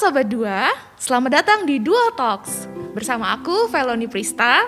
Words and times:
Sobat 0.00 0.32
Dua, 0.32 0.72
selamat 0.96 1.44
datang 1.44 1.68
di 1.68 1.76
Dual 1.76 2.16
Talks 2.16 2.64
Bersama 2.96 3.36
aku, 3.36 3.68
Veloni 3.68 4.08
Prista 4.08 4.64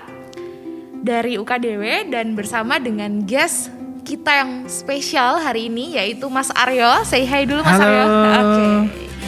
Dari 1.01 1.41
UKDW 1.41 2.13
dan 2.13 2.37
bersama 2.37 2.77
dengan 2.77 3.25
guest 3.25 3.73
kita 4.05 4.29
yang 4.29 4.69
spesial 4.69 5.41
hari 5.41 5.73
ini 5.73 5.97
Yaitu 5.97 6.29
Mas 6.29 6.53
Aryo 6.53 7.01
Say 7.09 7.25
hi 7.25 7.49
dulu 7.49 7.65
Mas 7.65 7.81
Halo, 7.81 7.89
Aryo 7.89 8.05
Oke. 8.45 8.69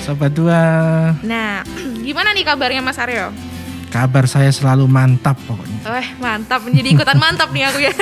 Sobat 0.04 0.36
Dua. 0.36 0.60
Nah, 1.24 1.64
gimana 2.04 2.36
nih 2.36 2.44
kabarnya 2.44 2.84
Mas 2.84 3.00
Aryo? 3.00 3.32
Kabar 3.88 4.28
saya 4.28 4.52
selalu 4.52 4.84
mantap 4.84 5.40
pokoknya. 5.48 5.88
Wah 5.88 6.08
mantap, 6.20 6.68
menjadi 6.68 7.00
ikutan 7.00 7.16
mantap 7.16 7.48
nih 7.48 7.64
aku 7.64 7.80
ya 7.80 7.92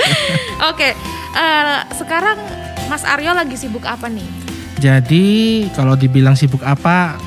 Oke, 0.72 0.96
eh, 1.36 1.78
sekarang 1.92 2.40
Mas 2.88 3.04
Aryo 3.04 3.36
lagi 3.36 3.60
sibuk 3.60 3.84
apa 3.84 4.08
nih? 4.08 4.43
Jadi 4.78 5.24
kalau 5.72 5.94
dibilang 5.94 6.34
sibuk 6.34 6.62
apa, 6.66 7.18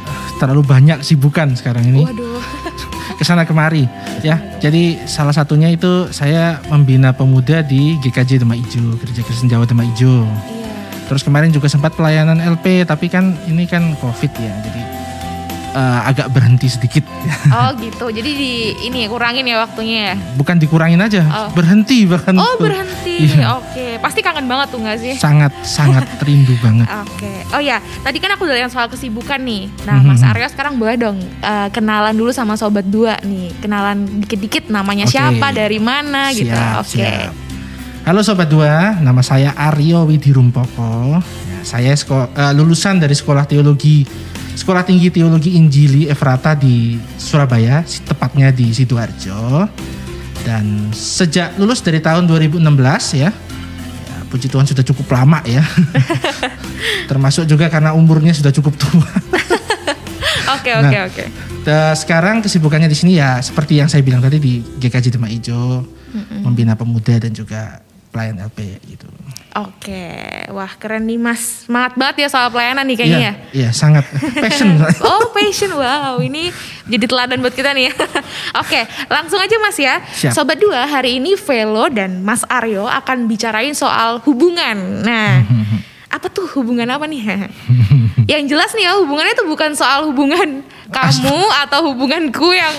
terlalu 0.42 0.64
banyak 0.64 1.00
sibukan 1.04 1.54
sekarang 1.56 1.88
ini. 1.90 2.04
Waduh 2.04 2.40
Ke 3.18 3.26
sana 3.26 3.50
kemari 3.50 3.90
ya. 4.22 4.38
Jadi 4.62 5.10
salah 5.10 5.34
satunya 5.34 5.74
itu 5.74 6.12
saya 6.14 6.62
membina 6.70 7.16
pemuda 7.18 7.66
di 7.66 7.98
GKJ 7.98 8.46
Demak 8.46 8.62
Ijo, 8.62 8.94
Gereja 9.02 9.26
Kristen 9.26 9.50
Jawa 9.50 9.66
Demak 9.66 9.90
Ijo. 9.98 10.22
Iya 10.22 10.68
Terus 11.08 11.24
kemarin 11.24 11.56
juga 11.56 11.72
sempat 11.72 11.96
pelayanan 11.96 12.44
LP, 12.44 12.84
tapi 12.84 13.08
kan 13.08 13.32
ini 13.48 13.64
kan 13.64 13.96
COVID 14.04 14.32
ya, 14.44 14.54
jadi 14.60 14.82
eh, 15.78 16.00
agak 16.04 16.28
berhenti 16.30 16.66
sedikit. 16.68 17.06
Oh 17.48 17.70
gitu, 17.78 18.10
jadi 18.10 18.26
di 18.28 18.54
ini 18.82 19.06
kurangin 19.06 19.46
ya 19.46 19.62
waktunya 19.62 19.98
ya? 20.12 20.16
Bukan 20.34 20.58
dikurangin 20.58 20.98
aja, 20.98 21.22
Oh. 21.24 21.50
berhenti 21.54 22.04
bahkan. 22.04 22.34
Oh 22.34 22.58
berhenti, 22.58 23.30
Iya. 23.30 23.54
oke. 23.56 24.02
Pasti 24.02 24.20
kangen 24.20 24.46
banget 24.46 24.68
tuh 24.70 24.82
gak 24.82 24.98
sih? 24.98 25.14
Sangat 25.14 25.54
sangat 25.62 26.02
rindu 26.26 26.58
banget. 26.58 26.90
Oke. 26.90 27.30
Oh 27.50 27.62
ya, 27.62 27.78
tadi 28.02 28.18
kan 28.18 28.34
aku 28.34 28.44
udah 28.44 28.58
yang 28.58 28.70
soal 28.70 28.88
kesibukan 28.88 29.38
nih. 29.38 29.70
Nah, 29.86 30.02
Mas 30.02 30.20
Mhm. 30.20 30.32
Aryo 30.34 30.48
sekarang 30.50 30.74
boleh 30.76 30.98
dong 30.98 31.18
eh, 31.22 31.70
kenalan 31.70 32.12
dulu 32.12 32.32
sama 32.32 32.58
sobat 32.58 32.84
dua 32.84 33.22
nih. 33.22 33.54
Kenalan 33.60 34.04
dikit-dikit 34.20 34.68
namanya 34.68 35.06
Oke. 35.06 35.14
siapa, 35.14 35.48
dari 35.52 35.78
mana 35.78 36.34
gitu. 36.34 36.50
Siap, 36.50 36.82
Oke. 36.82 36.90
siap. 36.98 37.32
Halo 38.04 38.24
Sobat 38.24 38.48
Dua, 38.48 38.96
nama 38.98 39.20
saya 39.20 39.52
Aryo 39.52 40.08
Widirumpoko. 40.08 41.20
Ya, 41.20 41.60
saya 41.62 41.92
seko- 41.92 42.32
eh, 42.32 42.54
lulusan 42.54 42.98
dari 42.98 43.12
Sekolah 43.12 43.44
Teologi 43.44 44.08
Sekolah 44.58 44.82
Tinggi 44.82 45.14
Teologi 45.14 45.54
Injili 45.54 46.10
Efrata 46.10 46.58
di 46.58 46.98
Surabaya, 47.16 47.86
tepatnya 47.86 48.50
di 48.50 48.74
Sidoarjo. 48.74 49.70
Dan 50.42 50.90
sejak 50.90 51.60
lulus 51.62 51.84
dari 51.84 52.02
tahun 52.02 52.26
2016 52.26 52.64
ya, 53.14 53.30
ya 53.30 54.18
puji 54.32 54.50
Tuhan 54.50 54.66
sudah 54.66 54.82
cukup 54.82 55.14
lama 55.14 55.46
ya. 55.46 55.62
Termasuk 57.12 57.46
juga 57.46 57.70
karena 57.70 57.94
umurnya 57.94 58.34
sudah 58.34 58.50
cukup 58.50 58.74
tua. 58.76 59.06
Oke, 60.58 60.72
Nah. 60.72 60.88
oke, 60.88 61.00
oke. 61.12 61.24
Nah, 61.68 61.92
sekarang 61.92 62.40
kesibukannya 62.40 62.88
di 62.88 62.96
sini 62.96 63.20
ya 63.20 63.44
seperti 63.44 63.84
yang 63.84 63.92
saya 63.92 64.00
bilang 64.00 64.24
tadi 64.24 64.40
di 64.40 64.64
GKJ 64.64 65.12
Demak 65.20 65.28
Ijo, 65.28 65.84
membina 66.40 66.72
pemuda 66.72 67.20
dan 67.20 67.36
juga 67.36 67.84
pelayan 68.16 68.40
LP 68.40 68.80
gitu. 68.88 69.12
Oke. 69.58 70.06
Wah, 70.54 70.70
keren 70.78 71.10
nih 71.10 71.18
Mas. 71.18 71.66
Semangat 71.66 71.98
banget 71.98 72.16
ya 72.22 72.28
soal 72.30 72.54
pelayanan 72.54 72.86
nih 72.86 72.94
kayaknya 72.94 73.18
ya. 73.18 73.24
Iya, 73.26 73.34
iya 73.58 73.70
sangat 73.74 74.06
passion. 74.44 74.78
Oh 75.02 75.34
passion, 75.34 75.74
wow 75.74 76.22
ini 76.22 76.54
jadi 76.86 77.06
teladan 77.10 77.42
buat 77.42 77.58
kita 77.58 77.74
nih. 77.74 77.90
Oke, 78.62 78.86
langsung 79.10 79.42
aja 79.42 79.58
Mas 79.58 79.78
ya. 79.82 79.98
Siap. 80.06 80.38
Sobat 80.38 80.62
dua 80.62 80.86
hari 80.86 81.18
ini 81.18 81.34
Velo 81.34 81.90
dan 81.90 82.22
Mas 82.22 82.46
Aryo 82.46 82.86
akan 82.86 83.26
bicarain 83.26 83.74
soal 83.74 84.22
hubungan. 84.30 85.02
Nah, 85.02 85.42
apa 86.16 86.30
tuh 86.30 86.46
hubungan 86.54 86.86
apa 86.94 87.10
nih? 87.10 87.50
yang 88.28 88.44
jelas 88.46 88.76
nih 88.76 88.86
ya 88.86 89.00
hubungannya 89.00 89.34
tuh 89.40 89.48
bukan 89.48 89.72
soal 89.74 90.04
hubungan 90.12 90.60
kamu 90.92 91.40
atau 91.64 91.80
hubunganku 91.90 92.52
yang 92.52 92.76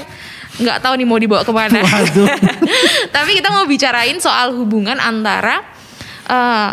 nggak 0.60 0.78
tahu 0.84 0.95
nih 0.95 1.06
mau 1.09 1.19
dibawa 1.19 1.43
ke 1.43 1.50
mana. 1.50 1.83
Waduh. 1.83 2.28
Tapi 3.15 3.31
kita 3.39 3.49
mau 3.50 3.66
bicarain 3.66 4.19
soal 4.22 4.55
hubungan 4.55 4.99
antara 5.00 5.78
eh, 6.28 6.71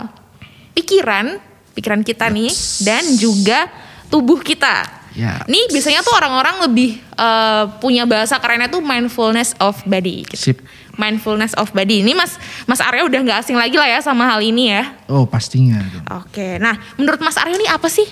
pikiran, 0.76 1.40
pikiran 1.74 2.02
kita 2.04 2.28
nih, 2.28 2.52
dan 2.84 3.04
juga 3.16 3.72
tubuh 4.12 4.44
kita. 4.44 5.08
Ya. 5.16 5.40
Nih 5.48 5.72
biasanya 5.72 6.04
tuh 6.04 6.12
orang-orang 6.12 6.60
lebih 6.68 7.00
eh, 7.00 7.64
punya 7.80 8.04
bahasa 8.04 8.36
kerennya 8.36 8.68
tuh 8.68 8.84
mindfulness 8.84 9.56
of 9.64 9.80
body. 9.88 10.28
gitu. 10.28 10.52
Sip. 10.52 10.60
Mindfulness 11.00 11.56
of 11.56 11.72
body. 11.72 12.04
Ini 12.04 12.16
Mas 12.16 12.36
Mas 12.68 12.80
Aryo 12.80 13.08
udah 13.08 13.20
nggak 13.24 13.40
asing 13.44 13.56
lagi 13.60 13.76
lah 13.76 13.88
ya 13.88 14.00
sama 14.04 14.28
hal 14.28 14.44
ini 14.44 14.72
ya. 14.76 14.96
Oh 15.08 15.28
pastinya. 15.28 15.80
Oke. 16.24 16.60
Nah, 16.60 16.76
menurut 17.00 17.20
Mas 17.24 17.36
Aryo 17.40 17.56
ini 17.56 17.68
apa 17.68 17.88
sih 17.88 18.08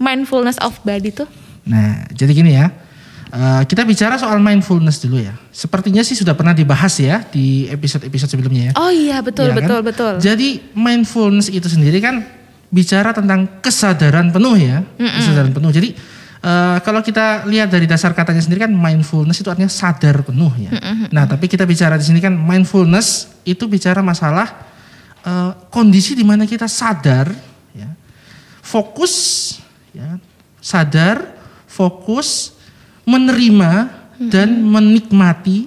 mindfulness 0.00 0.56
of 0.60 0.76
body 0.84 1.12
tuh? 1.12 1.28
Nah 1.68 2.08
jadi 2.12 2.32
gini 2.32 2.56
ya. 2.56 2.87
Eh, 3.28 3.62
kita 3.64 3.84
bicara 3.84 4.16
soal 4.16 4.40
mindfulness 4.40 5.00
dulu 5.00 5.20
ya. 5.20 5.36
Sepertinya 5.52 6.00
sih 6.00 6.16
sudah 6.16 6.32
pernah 6.32 6.52
dibahas 6.52 6.96
ya 6.98 7.24
di 7.28 7.68
episode-episode 7.68 8.30
sebelumnya 8.32 8.70
ya. 8.70 8.72
Oh 8.76 8.88
iya 8.88 9.20
betul 9.20 9.50
Iya 9.50 9.54
kan? 9.54 9.58
betul 9.62 9.80
betul. 9.84 10.12
Jadi 10.18 10.48
mindfulness 10.72 11.48
itu 11.48 11.68
sendiri 11.68 12.00
kan 12.00 12.24
bicara 12.68 13.16
tentang 13.16 13.60
kesadaran 13.64 14.28
penuh 14.28 14.56
ya, 14.56 14.84
kesadaran 15.00 15.52
penuh. 15.52 15.72
Jadi 15.72 15.96
eh, 16.38 16.76
kalau 16.84 17.00
kita 17.00 17.48
lihat 17.48 17.68
dari 17.68 17.88
dasar 17.88 18.12
katanya 18.12 18.44
sendiri 18.44 18.68
kan 18.68 18.72
mindfulness 18.72 19.40
itu 19.40 19.48
artinya 19.48 19.72
sadar 19.72 20.20
penuh 20.20 20.52
ya. 20.60 20.70
Nah 21.08 21.24
tapi 21.24 21.48
kita 21.48 21.64
bicara 21.64 21.96
di 21.96 22.04
sini 22.04 22.20
kan 22.20 22.36
mindfulness 22.36 23.32
itu 23.44 23.64
bicara 23.64 24.04
masalah 24.04 24.68
eh, 25.24 25.50
kondisi 25.72 26.12
di 26.12 26.22
mana 26.22 26.44
kita 26.44 26.68
sadar, 26.68 27.32
ya, 27.72 27.88
fokus, 28.60 29.14
ya, 29.96 30.20
sadar, 30.60 31.24
fokus, 31.64 32.52
menerima 33.08 33.72
dan 34.28 34.60
menikmati 34.60 35.64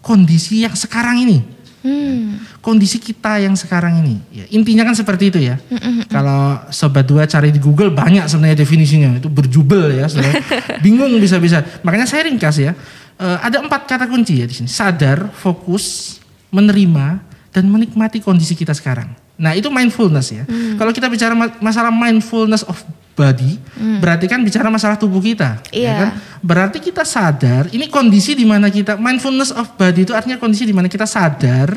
kondisi 0.00 0.64
yang 0.64 0.72
sekarang 0.72 1.20
ini 1.20 1.40
Hmm. 1.78 2.42
kondisi 2.58 2.98
kita 2.98 3.38
yang 3.38 3.54
sekarang 3.54 4.02
ini. 4.02 4.18
Ya, 4.34 4.44
intinya 4.50 4.82
kan 4.82 4.98
seperti 4.98 5.30
itu 5.30 5.38
ya. 5.38 5.62
Kalau 6.10 6.58
sobat 6.74 7.06
dua 7.06 7.22
cari 7.22 7.54
di 7.54 7.62
Google 7.62 7.94
banyak 7.94 8.26
sebenarnya 8.26 8.58
definisinya 8.58 9.14
itu 9.14 9.30
berjubel 9.30 9.94
ya, 9.94 10.10
sebenarnya. 10.10 10.42
bingung 10.84 11.14
bisa-bisa. 11.16 11.62
Makanya 11.86 12.04
saya 12.04 12.26
ringkas 12.26 12.58
ya. 12.58 12.74
Eh, 13.14 13.38
ada 13.40 13.62
empat 13.62 13.86
kata 13.86 14.10
kunci 14.10 14.42
ya 14.42 14.46
di 14.50 14.58
sini: 14.58 14.66
sadar, 14.66 15.30
fokus, 15.30 16.18
menerima, 16.50 17.22
dan 17.54 17.64
menikmati 17.70 18.18
kondisi 18.18 18.58
kita 18.58 18.74
sekarang. 18.74 19.14
Nah 19.38 19.54
itu 19.54 19.70
mindfulness 19.70 20.34
ya. 20.34 20.44
Kalau 20.74 20.90
kita 20.90 21.06
bicara 21.06 21.38
ma- 21.38 21.56
masalah 21.62 21.94
mindfulness 21.94 22.66
of 22.66 22.74
body, 23.18 23.58
berarti 23.98 24.30
kan 24.30 24.38
bicara 24.46 24.70
masalah 24.70 24.94
tubuh 24.94 25.18
kita. 25.18 25.58
ya 25.68 25.74
Iya. 25.74 25.94
kan? 25.98 26.10
Berarti 26.38 26.78
kita 26.78 27.02
sadar, 27.02 27.66
ini 27.74 27.90
kondisi 27.90 28.38
di 28.38 28.46
mana 28.46 28.70
kita 28.70 28.94
mindfulness 28.94 29.50
of 29.50 29.74
body 29.74 30.06
itu 30.06 30.14
artinya 30.14 30.38
kondisi 30.38 30.62
di 30.62 30.70
mana 30.70 30.86
kita 30.86 31.02
sadar, 31.02 31.74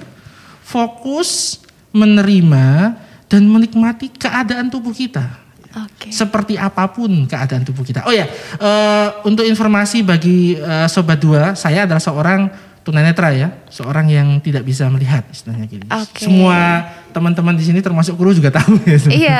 fokus, 0.62 1.58
menerima 1.92 2.94
dan 3.26 3.42
menikmati 3.50 4.14
keadaan 4.14 4.70
tubuh 4.70 4.94
kita. 4.94 5.42
Oke. 5.72 6.12
Seperti 6.12 6.60
apa 6.60 6.84
pun 6.92 7.26
keadaan 7.26 7.64
tubuh 7.64 7.82
kita. 7.82 8.04
Oh 8.04 8.12
ya, 8.12 8.28
eh, 8.60 9.08
untuk 9.24 9.48
informasi 9.48 10.04
bagi 10.04 10.54
eh, 10.54 10.88
sobat 10.88 11.18
dua, 11.18 11.56
saya 11.56 11.88
adalah 11.88 12.04
seorang 12.04 12.52
tunanetra 12.82 13.30
ya, 13.32 13.50
seorang 13.72 14.10
yang 14.12 14.28
tidak 14.44 14.68
bisa 14.68 14.90
melihat 14.92 15.24
istilahnya 15.32 15.66
gitu. 15.72 15.86
Oke. 15.88 16.28
Semua 16.28 16.86
teman-teman 17.12 17.54
di 17.54 17.64
sini 17.68 17.80
termasuk 17.84 18.16
kru 18.16 18.32
juga 18.32 18.50
tahu 18.50 18.80
ya. 18.88 18.98
Iya. 19.12 19.40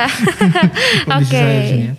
Oke. 1.18 1.42
sini 1.66 1.84
ya. 1.90 1.94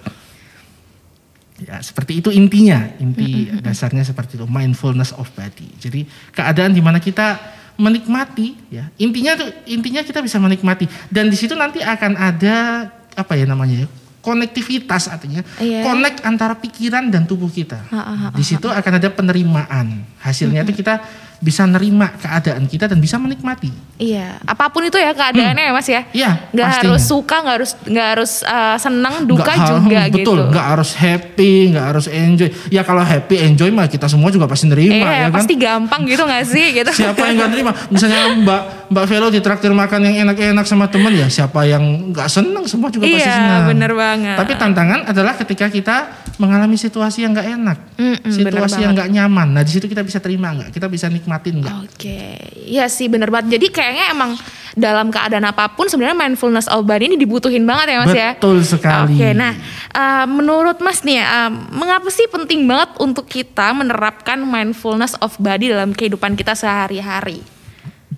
Ya, 1.63 1.77
seperti 1.79 2.19
itu 2.19 2.29
intinya. 2.29 2.91
Inti 2.99 3.47
dasarnya 3.63 4.03
seperti 4.03 4.35
itu, 4.35 4.43
mindfulness 4.45 5.15
of 5.15 5.31
body. 5.31 5.71
Jadi 5.79 6.03
keadaan 6.35 6.75
di 6.75 6.83
mana 6.83 6.99
kita 6.99 7.39
menikmati 7.79 8.53
ya. 8.69 8.91
Intinya 8.99 9.33
tuh 9.39 9.49
intinya 9.65 10.03
kita 10.03 10.19
bisa 10.21 10.37
menikmati 10.37 10.85
dan 11.09 11.31
di 11.31 11.37
situ 11.39 11.57
nanti 11.57 11.81
akan 11.81 12.13
ada 12.19 12.89
apa 13.13 13.33
ya 13.37 13.45
namanya 13.49 13.85
ya? 13.85 13.89
konektivitas 14.23 15.11
artinya 15.11 15.43
Iya. 15.59 15.83
connect 15.83 16.23
antara 16.23 16.55
pikiran 16.55 17.11
dan 17.11 17.27
tubuh 17.27 17.51
kita. 17.51 17.83
Ha, 17.91 17.99
ha, 17.99 18.13
ha, 18.15 18.27
Di 18.31 18.43
situ 18.45 18.71
akan 18.71 18.93
ada 18.95 19.11
penerimaan. 19.11 19.99
Hasilnya 20.23 20.63
itu 20.63 20.79
kita 20.79 21.03
bisa 21.43 21.67
nerima 21.67 22.07
keadaan 22.15 22.63
kita 22.65 22.87
dan 22.87 22.97
bisa 22.97 23.19
menikmati. 23.19 23.67
Iya, 23.93 24.39
apa 24.41 24.67
pun 24.67 24.81
itu 24.81 24.95
ya 24.95 25.11
keadaannya 25.11 25.63
ya 25.63 25.71
Mas 25.71 25.85
ya. 25.85 26.01
Iya, 26.09 26.31
Nggak 26.49 26.65
pastinya. 26.65 26.87
harus 26.87 27.01
suka, 27.03 27.35
nggak 27.37 27.55
harus 27.55 27.71
nggak 27.83 28.07
harus 28.09 28.31
uh, 28.41 28.77
senang, 28.77 29.15
duka 29.23 29.51
ha- 29.51 29.67
juga 29.69 29.99
betul, 30.07 30.17
gitu. 30.39 30.49
nggak 30.49 30.67
harus 30.69 30.89
happy, 30.93 31.53
nggak 31.69 31.85
harus 31.85 32.05
enjoy. 32.07 32.49
Ya 32.69 32.81
kalau 32.81 33.03
happy 33.03 33.35
enjoy 33.37 33.69
mah 33.69 33.85
kita 33.85 34.07
semua 34.07 34.27
juga 34.27 34.47
pasti 34.47 34.65
nerima 34.65 34.95
Iya, 34.95 35.03
ya 35.05 35.25
kan. 35.25 35.35
pasti 35.35 35.53
gampang 35.53 36.01
gitu 36.03 36.23
nggak 36.23 36.43
sih 36.43 36.65
gitu. 36.73 36.91
Siapa 36.91 37.21
yang 37.21 37.35
nggak 37.37 37.49
nerima? 37.51 37.71
Misalnya 37.87 38.19
Mbak 38.33 38.61
Mbak 38.89 39.05
Velo 39.07 39.27
ditraktir 39.29 39.71
makan 39.71 40.01
yang 40.03 40.27
enak-enak 40.27 40.65
sama 40.65 40.89
teman 40.89 41.13
ya 41.13 41.27
siapa 41.27 41.63
yang 41.63 42.11
nggak 42.11 42.27
senang 42.27 42.65
semua 42.65 42.91
juga 42.91 43.07
pasti 43.07 43.19
Iya, 43.21 43.35
senang. 43.35 43.63
bener 43.71 43.91
banget. 43.93 44.37
Tapi 44.39 44.53
tantangan 44.55 44.99
adalah 45.07 45.33
ketika 45.35 45.67
kita 45.67 45.95
mengalami 46.41 46.75
situasi 46.75 47.23
yang 47.23 47.31
nggak 47.31 47.49
enak, 47.53 47.77
Mm-mm, 47.95 48.19
bener 48.19 48.51
situasi 48.57 48.79
yang 48.81 48.91
nggak 48.97 49.09
nyaman. 49.13 49.47
Nah 49.53 49.61
di 49.61 49.71
situ 49.71 49.85
kita 49.85 50.01
bisa 50.01 50.17
terima 50.17 50.49
nggak? 50.51 50.73
Kita 50.73 50.89
bisa 50.89 51.07
nikmatin 51.07 51.61
nggak? 51.61 51.75
Oke, 51.85 52.19
iya 52.65 52.89
sih 52.89 53.05
bener 53.07 53.29
banget. 53.29 53.61
Jadi 53.61 53.69
kayaknya 53.69 54.11
emang 54.11 54.33
dalam 54.73 55.13
keadaan 55.13 55.45
apa 55.45 55.69
pun 55.77 55.85
sebenarnya 55.85 56.17
mindfulness 56.17 56.65
of 56.65 56.81
body 56.89 57.05
ini 57.05 57.17
dibutuhin 57.21 57.61
banget 57.61 57.93
ya 57.93 57.97
mas 58.01 58.15
ya. 58.17 58.29
Betul 58.33 58.65
sekali. 58.65 59.13
Oke, 59.13 59.29
nah 59.37 59.53
uh, 59.93 60.25
menurut 60.25 60.81
mas 60.81 61.05
nih, 61.05 61.21
ya, 61.21 61.45
uh, 61.45 61.51
mengapa 61.69 62.09
sih 62.09 62.25
penting 62.25 62.65
banget 62.65 62.97
untuk 62.97 63.29
kita 63.29 63.69
menerapkan 63.69 64.41
mindfulness 64.41 65.13
of 65.21 65.37
body 65.37 65.69
dalam 65.69 65.93
kehidupan 65.93 66.33
kita 66.33 66.57
sehari-hari? 66.57 67.45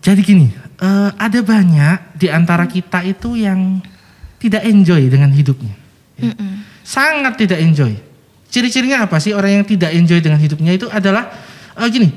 Jadi 0.06 0.22
gini, 0.22 0.48
eh, 0.54 1.10
ada 1.18 1.40
banyak 1.42 2.14
di 2.14 2.30
antara 2.30 2.70
kita 2.70 3.02
itu 3.02 3.34
yang 3.34 3.82
tidak 4.38 4.62
enjoy 4.62 5.10
dengan 5.10 5.34
hidupnya. 5.34 5.74
ya. 6.22 6.30
Sangat 6.86 7.42
tidak 7.42 7.58
enjoy. 7.58 7.98
Ciri-cirinya 8.54 9.10
apa 9.10 9.18
sih 9.18 9.34
orang 9.34 9.60
yang 9.62 9.66
tidak 9.66 9.90
enjoy 9.98 10.22
dengan 10.22 10.38
hidupnya 10.38 10.78
itu 10.78 10.86
adalah 10.94 11.34
eh, 11.74 11.90
gini, 11.90 12.14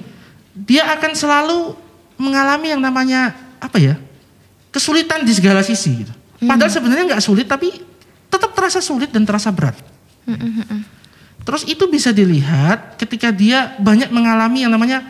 dia 0.52 0.84
akan 0.92 1.16
selalu 1.16 1.72
mengalami 2.20 2.76
yang 2.76 2.82
namanya 2.84 3.32
apa 3.56 3.80
ya? 3.80 3.96
kesulitan 4.68 5.24
di 5.24 5.32
segala 5.32 5.64
sisi 5.64 6.04
gitu. 6.04 6.12
Padahal 6.44 6.68
sebenarnya 6.68 7.16
nggak 7.16 7.24
sulit 7.24 7.48
tapi 7.48 7.72
tetap 8.28 8.52
terasa 8.52 8.84
sulit 8.84 9.08
dan 9.08 9.24
terasa 9.24 9.48
berat. 9.48 9.80
Terus 11.42 11.64
itu 11.64 11.88
bisa 11.88 12.12
dilihat 12.12 13.00
ketika 13.00 13.32
dia 13.32 13.72
banyak 13.80 14.12
mengalami 14.12 14.68
yang 14.68 14.72
namanya 14.76 15.00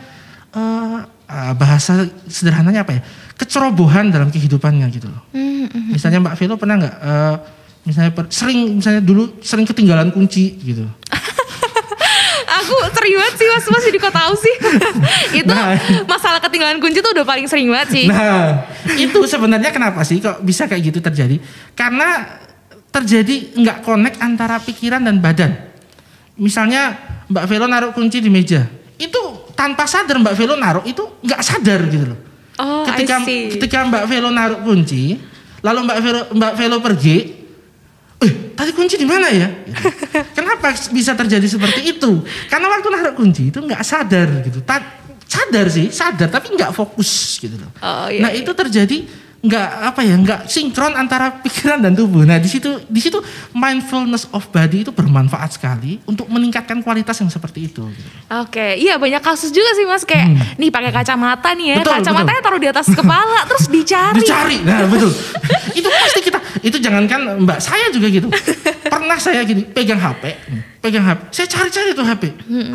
eh, 0.55 0.99
ah, 1.29 1.53
bahasa 1.53 1.93
sederhananya 2.25 2.81
apa 2.81 2.97
ya 2.97 3.01
kecerobohan 3.37 4.09
dalam 4.09 4.27
kehidupannya 4.27 4.89
gitu 4.89 5.07
loh. 5.07 5.21
Misalnya 5.87 6.19
Mbak 6.19 6.35
Velo 6.35 6.55
pernah 6.57 6.75
nggak 6.75 6.95
eh, 6.97 7.35
misalnya 7.79 8.11
per- 8.11 8.27
sering 8.29 8.75
misalnya 8.75 8.99
dulu 8.99 9.39
sering 9.39 9.63
ketinggalan 9.63 10.09
kunci 10.09 10.57
gitu. 10.59 10.83
Aku 12.59 12.73
sering 12.91 13.13
banget 13.15 13.35
sih 13.37 13.47
mas, 13.47 13.65
mas 13.69 13.83
jadi 13.85 13.97
kok 13.97 14.11
tahu 14.11 14.33
sih. 14.35 14.55
itu 15.39 15.47
Nah. 15.47 15.77
masalah 16.03 16.41
ketinggalan 16.41 16.81
kunci 16.81 16.99
tuh 16.99 17.13
udah 17.13 17.23
paling 17.23 17.45
sering 17.45 17.69
banget 17.69 17.89
sih. 17.93 18.05
Nah 18.09 18.65
itu 18.97 19.19
sebenarnya 19.23 19.69
kenapa 19.69 20.01
sih 20.01 20.17
kok 20.17 20.41
bisa 20.41 20.65
kayak 20.65 20.91
gitu 20.91 20.99
terjadi? 20.99 21.37
Karena 21.73 22.25
terjadi 22.89 23.53
nggak 23.55 23.77
connect 23.81 24.17
antara 24.19 24.57
pikiran 24.57 24.99
dan 24.99 25.21
badan. 25.21 25.51
Misalnya 26.35 26.97
Mbak 27.29 27.45
Velo 27.45 27.67
naruh 27.67 27.91
kunci 27.91 28.17
di 28.17 28.31
meja, 28.31 28.65
itu 28.97 29.21
tanpa 29.59 29.83
sadar 29.83 30.15
Mbak 30.23 30.35
Velo 30.39 30.55
naruh 30.55 30.87
itu 30.87 31.03
nggak 31.19 31.41
sadar 31.43 31.83
gitu 31.91 32.15
loh. 32.15 32.19
Oh, 32.55 32.87
ketika 32.87 33.19
ketika 33.27 33.77
Mbak 33.91 34.03
Velo 34.07 34.31
naruh 34.31 34.63
kunci, 34.63 35.19
lalu 35.59 35.79
Mbak 35.83 35.99
Velo 35.99 36.21
Mbak 36.31 36.53
Velo 36.55 36.77
pergi, 36.79 37.17
eh 38.23 38.31
tadi 38.55 38.71
kunci 38.71 38.95
di 38.95 39.03
mana 39.03 39.27
ya? 39.27 39.51
Gitu. 39.51 39.83
Kenapa 40.39 40.71
bisa 40.95 41.11
terjadi 41.11 41.43
seperti 41.43 41.91
itu? 41.91 42.23
Karena 42.47 42.71
waktu 42.71 42.87
naruh 42.87 43.13
kunci 43.19 43.51
itu 43.51 43.59
nggak 43.59 43.83
sadar 43.83 44.47
gitu. 44.47 44.63
Ta- 44.63 45.03
sadar 45.27 45.67
sih, 45.67 45.91
sadar 45.91 46.31
tapi 46.31 46.55
nggak 46.55 46.71
fokus 46.71 47.35
gitu 47.43 47.59
loh. 47.59 47.71
Oh, 47.83 48.07
iya, 48.07 48.23
nah 48.23 48.31
itu 48.31 48.55
terjadi 48.55 49.03
nggak 49.39 49.69
apa 49.87 50.01
ya 50.03 50.15
nggak 50.15 50.39
sinkron 50.45 50.91
antara 50.93 51.39
pikiran 51.39 51.79
dan 51.79 51.93
tubuh. 51.93 52.23
Nah 52.23 52.35
di 52.35 52.45
situ 52.45 52.67
di 52.85 52.99
situ 52.99 53.23
mindfulness 53.53 54.27
of 54.29 54.43
body 54.47 54.83
itu 54.83 54.91
bermanfaat 54.91 55.55
sekali 55.55 56.03
untuk 56.03 56.27
meningkatkan 56.27 56.79
kualitas 56.79 57.15
yang 57.17 57.27
seperti 57.27 57.65
itu. 57.65 57.87
gitu. 57.87 58.09
Oke, 58.35 58.75
iya 58.75 58.95
banyak 58.95 59.19
kasus 59.19 59.49
juga 59.49 59.71
sih 59.73 59.83
mas 59.83 60.03
kayak 60.03 60.27
nih 60.55 60.67
pakai 60.67 60.91
kacamata 60.91 61.51
nih 61.53 61.65
ya, 61.65 61.75
Hmm. 61.75 61.81
Betul, 61.81 61.95
kacamatanya 61.97 62.41
taruh 62.41 62.59
di 62.59 62.67
atas 62.67 62.87
kepala 62.87 63.39
terus 63.49 63.65
dicari. 63.67 64.15
Dicari. 64.17 64.57
Nah, 64.59 64.83
betul. 64.85 65.11
itu 65.79 65.87
pasti 65.87 66.19
kita 66.21 66.39
itu 66.59 66.77
jangankan 66.77 67.19
Mbak 67.39 67.59
saya 67.59 67.87
juga 67.89 68.07
gitu. 68.07 68.27
Pernah 68.83 69.15
saya 69.15 69.39
gini 69.43 69.63
pegang 69.63 69.97
HP, 69.97 70.23
pegang 70.79 71.05
HP. 71.05 71.19
Saya 71.31 71.47
cari-cari 71.47 71.89
tuh 71.93 72.03
HP. 72.03 72.23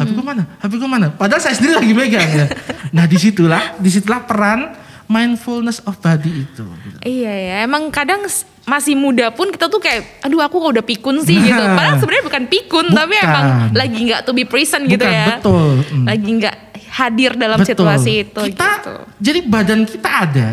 HP 0.01 0.09
ku 0.11 0.23
mana? 0.23 0.43
HP 0.59 0.73
ku 0.79 0.89
mana? 0.89 1.13
Padahal 1.13 1.43
saya 1.43 1.53
sendiri 1.53 1.77
lagi 1.77 1.93
megang 1.93 2.25
ya. 2.27 2.47
Nah, 2.91 3.05
di 3.05 3.19
situlah 3.19 3.77
di 3.77 3.91
situlah 3.91 4.25
peran 4.25 4.73
mindfulness 5.07 5.85
of 5.85 6.01
body 6.01 6.49
itu. 6.49 6.65
gitu. 6.65 6.97
Iya 7.05 7.33
ya, 7.33 7.57
emang 7.65 7.93
kadang 7.93 8.25
masih 8.65 8.97
muda 8.97 9.29
pun 9.29 9.53
kita 9.53 9.69
tuh 9.69 9.77
kayak, 9.77 10.25
aduh 10.25 10.41
aku 10.41 10.57
kok 10.57 10.71
udah 10.81 10.85
pikun 10.85 11.21
sih 11.21 11.37
gitu. 11.37 11.61
Nah. 11.61 11.77
Padahal 11.77 11.97
sebenarnya 12.01 12.25
bukan 12.25 12.45
pikun, 12.49 12.87
tapi 12.91 13.15
Bukan. 13.15 13.29
emang 13.29 13.47
lagi 13.77 13.99
nggak 14.09 14.21
to 14.25 14.33
be 14.33 14.45
present 14.49 14.89
gitu 14.89 15.05
Bukan, 15.05 15.13
ya. 15.13 15.27
betul. 15.37 15.75
Hmm. 15.85 16.05
Lagi 16.09 16.31
nggak 16.41 16.57
hadir 16.95 17.35
dalam 17.35 17.59
Betul. 17.59 17.75
situasi 17.75 18.13
itu 18.23 18.41
Kita 18.47 18.71
gitu. 18.79 18.95
jadi 19.19 19.39
badan 19.43 19.83
kita 19.83 20.11
ada, 20.23 20.49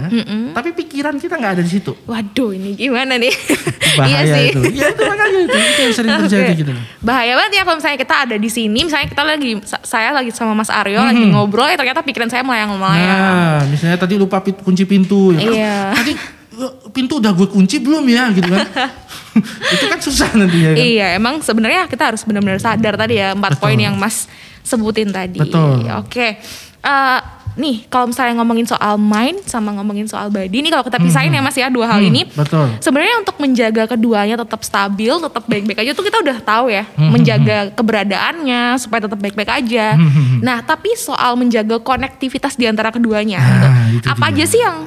tapi 0.52 0.74
pikiran 0.74 1.16
kita 1.16 1.38
nggak 1.38 1.54
ada 1.54 1.64
di 1.64 1.70
situ. 1.70 1.94
Waduh, 2.04 2.50
ini 2.52 2.74
gimana 2.74 3.14
nih? 3.16 3.30
Bahaya 4.00 4.26
iya 4.26 4.36
sih. 4.36 4.46
itu. 4.50 4.60
Ya 4.74 4.90
itu 4.90 5.02
makanya 5.04 5.38
itu, 5.40 5.54
itu 5.54 5.80
yang 5.80 5.94
sering 5.94 6.12
terjadi 6.26 6.44
Oke. 6.48 6.60
gitu. 6.60 6.72
Bahaya 7.00 7.34
banget 7.36 7.52
ya 7.54 7.62
kalau 7.62 7.78
misalnya 7.78 8.00
kita 8.00 8.16
ada 8.26 8.36
di 8.36 8.50
sini, 8.50 8.80
misalnya 8.82 9.08
kita 9.08 9.22
lagi 9.22 9.52
sa- 9.62 9.84
saya 9.84 10.10
lagi 10.12 10.32
sama 10.32 10.54
Mas 10.54 10.68
Aryo 10.68 10.98
lagi 10.98 11.22
Mhm. 11.22 11.30
ngobrol, 11.32 11.68
ya 11.68 11.78
ternyata 11.78 12.02
pikiran 12.02 12.26
saya 12.28 12.42
melayang-melayang. 12.42 13.20
Nah, 13.22 13.62
misalnya 13.68 13.98
tadi 13.98 14.18
lupa 14.18 14.42
kunci 14.42 14.84
pintu. 14.84 15.32
Ya. 15.32 15.46
Iya. 15.46 15.76
Tadi 15.94 16.12
eh, 16.52 16.74
pintu 16.90 17.18
udah 17.18 17.32
gue 17.32 17.48
kunci 17.48 17.78
belum 17.78 18.02
ya 18.04 18.34
gitu 18.34 18.50
kan. 18.50 18.66
itu 19.74 19.86
kan 19.86 20.00
susah 20.00 20.30
nantinya 20.34 20.74
kan. 20.74 20.78
Iya, 20.80 21.08
emang 21.16 21.38
sebenarnya 21.40 21.86
kita 21.86 22.10
harus 22.10 22.26
benar-benar 22.26 22.58
sadar 22.58 22.98
tadi 22.98 23.16
ya 23.16 23.32
empat 23.32 23.56
poin 23.56 23.78
yang 23.78 23.94
Mas 23.94 24.26
sebutin 24.62 25.10
tadi. 25.10 25.38
Betul. 25.38 25.86
Oke. 25.98 26.38
Eh, 26.82 27.20
nih 27.52 27.84
kalau 27.86 28.08
misalnya 28.08 28.40
ngomongin 28.40 28.64
soal 28.64 28.96
mind 28.96 29.44
sama 29.44 29.70
ngomongin 29.72 30.06
soal 30.06 30.28
body, 30.28 30.56
nih 30.58 30.72
kalau 30.72 30.82
kita 30.82 30.98
pisahin 30.98 31.30
ya 31.30 31.40
Mas 31.40 31.54
ya 31.54 31.68
dua 31.68 31.84
hal 31.86 32.00
Hmm, 32.00 32.08
ini. 32.08 32.22
betul. 32.28 32.64
Sebenarnya 32.80 33.20
untuk 33.20 33.36
menjaga 33.38 33.84
keduanya 33.88 34.36
tetap 34.36 34.62
stabil, 34.62 35.12
tetap 35.12 35.44
baik-baik 35.46 35.78
aja 35.78 35.92
tuh 35.92 36.02
kita 36.02 36.18
udah 36.20 36.38
tahu 36.40 36.70
ya, 36.70 36.88
Hmm, 36.90 37.12
menjaga 37.12 37.70
keberadaannya 37.72 38.62
supaya 38.78 39.04
tetap 39.04 39.20
baik-baik 39.20 39.52
aja. 39.52 39.94
Hmm, 39.94 40.40
Nah, 40.40 40.60
tapi 40.60 40.96
soal 40.96 41.36
menjaga 41.36 41.78
konektivitas 41.78 42.56
di 42.56 42.66
antara 42.66 42.90
keduanya, 42.90 43.38
Ah, 43.38 43.46
gitu. 43.46 43.68
itu 44.00 44.08
apa 44.08 44.26
dia. 44.26 44.34
aja 44.34 44.46
sih 44.48 44.60
yang 44.60 44.78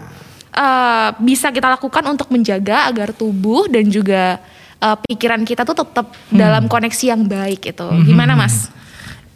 eh, 0.52 1.08
bisa 1.18 1.50
kita 1.50 1.66
lakukan 1.68 2.06
untuk 2.06 2.30
menjaga 2.30 2.86
agar 2.86 3.10
tubuh 3.10 3.66
dan 3.66 3.86
juga 3.86 4.38
eh, 4.76 4.96
pikiran 5.00 5.42
kita 5.42 5.64
tuh 5.64 5.76
tetap 5.76 6.12
Hmm. 6.24 6.36
dalam 6.36 6.64
koneksi 6.64 7.04
yang 7.08 7.22
baik 7.24 7.66
itu. 7.66 7.86
Gimana, 8.04 8.34
Mas? 8.34 8.70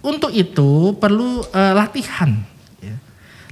Untuk 0.02 0.30
itu 0.30 0.94
perlu 0.96 1.42
eh, 1.50 1.74
latihan. 1.74 2.30
ya. 2.78 2.94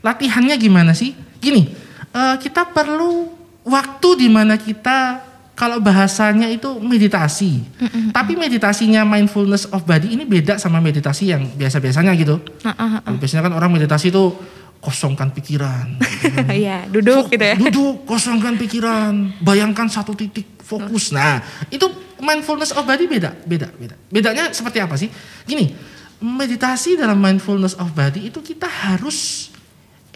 Latihannya 0.02 0.54
gimana 0.56 0.94
sih? 0.94 1.12
Gini, 1.42 1.68
eh, 2.14 2.36
kita 2.38 2.70
perlu 2.70 3.30
waktu 3.66 4.08
di 4.14 4.28
mana 4.30 4.54
kita 4.54 5.26
kalau 5.56 5.80
bahasanya 5.80 6.52
itu 6.52 6.68
meditasi. 6.78 7.64
Tapi 8.12 8.36
meditasinya 8.36 9.08
mindfulness 9.08 9.64
of 9.72 9.88
body 9.88 10.12
ini 10.12 10.28
beda 10.28 10.60
sama 10.60 10.84
meditasi 10.84 11.32
yang 11.32 11.48
biasa-biasanya 11.56 12.12
gitu. 12.20 12.36
Ah, 12.62 13.00
Kalau 13.00 13.16
Biasanya 13.16 13.48
kan 13.48 13.54
orang 13.56 13.72
meditasi 13.72 14.12
itu 14.12 14.36
kosongkan 14.84 15.32
pikiran. 15.32 15.96
Iya, 16.52 16.84
duduk 16.92 17.32
gitu 17.32 17.40
ya. 17.40 17.56
Duduk, 17.56 18.04
kosongkan 18.04 18.60
pikiran, 18.60 19.40
bayangkan 19.40 19.88
satu 19.88 20.12
titik 20.12 20.60
fokus. 20.60 21.16
Nah, 21.16 21.40
itu 21.72 21.88
mindfulness 22.20 22.76
of 22.76 22.84
body 22.84 23.08
beda, 23.08 23.32
beda, 23.48 23.72
beda. 23.72 23.94
Bedanya 24.12 24.52
seperti 24.52 24.78
apa 24.84 25.00
sih? 25.00 25.08
Gini, 25.48 25.72
meditasi 26.20 26.96
dalam 26.96 27.20
mindfulness 27.20 27.76
of 27.76 27.92
body 27.92 28.28
itu 28.32 28.40
kita 28.40 28.66
harus 28.66 29.50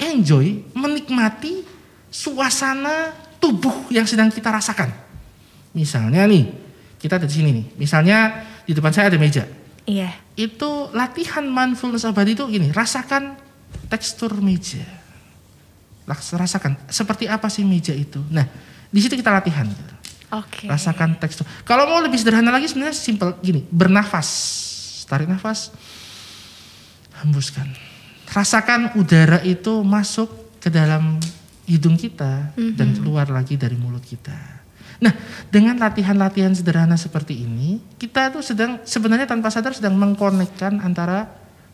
enjoy, 0.00 0.64
menikmati 0.73 1.64
suasana 2.09 3.12
tubuh 3.37 3.88
yang 3.92 4.09
sedang 4.09 4.33
kita 4.33 4.49
rasakan. 4.49 4.88
Misalnya 5.76 6.26
nih, 6.26 6.50
kita 6.99 7.21
ada 7.21 7.26
di 7.28 7.35
sini 7.35 7.50
nih. 7.52 7.66
Misalnya 7.78 8.45
di 8.64 8.73
depan 8.73 8.90
saya 8.90 9.12
ada 9.12 9.21
meja. 9.21 9.45
Iya. 9.85 10.12
Itu 10.35 10.92
latihan 10.92 11.45
mindfulness 11.47 12.09
of 12.09 12.16
body 12.16 12.33
itu 12.37 12.45
gini, 12.49 12.69
rasakan 12.73 13.37
tekstur 13.88 14.33
meja. 14.40 14.83
Rasakan 16.11 16.90
seperti 16.90 17.30
apa 17.30 17.47
sih 17.47 17.62
meja 17.62 17.95
itu. 17.95 18.19
Nah, 18.35 18.42
di 18.90 18.99
situ 18.99 19.14
kita 19.14 19.30
latihan. 19.30 19.69
gitu. 19.69 19.95
Oke. 20.30 20.66
Rasakan 20.66 21.19
tekstur. 21.19 21.47
Kalau 21.66 21.87
mau 21.90 21.99
lebih 22.02 22.19
sederhana 22.19 22.54
lagi 22.54 22.71
sebenarnya 22.71 22.95
simpel 22.95 23.35
gini, 23.42 23.66
bernafas. 23.71 24.28
Tarik 25.11 25.26
nafas. 25.26 25.75
Hembuskan. 27.23 27.69
Rasakan 28.31 28.95
udara 28.97 29.43
itu 29.43 29.83
masuk 29.83 30.61
ke 30.62 30.71
dalam 30.71 31.19
hidung 31.71 31.95
kita 31.95 32.50
dan 32.55 32.89
keluar 32.99 33.31
lagi 33.31 33.55
dari 33.55 33.79
mulut 33.79 34.03
kita. 34.03 34.61
Nah, 35.00 35.17
dengan 35.49 35.81
latihan-latihan 35.81 36.53
sederhana 36.53 36.95
seperti 37.00 37.47
ini, 37.47 37.81
kita 37.97 38.29
tuh 38.29 38.45
sedang 38.45 38.83
sebenarnya 38.85 39.25
tanpa 39.25 39.49
sadar 39.49 39.73
sedang 39.73 39.97
mengkonekkan 39.97 40.77
antara 40.85 41.25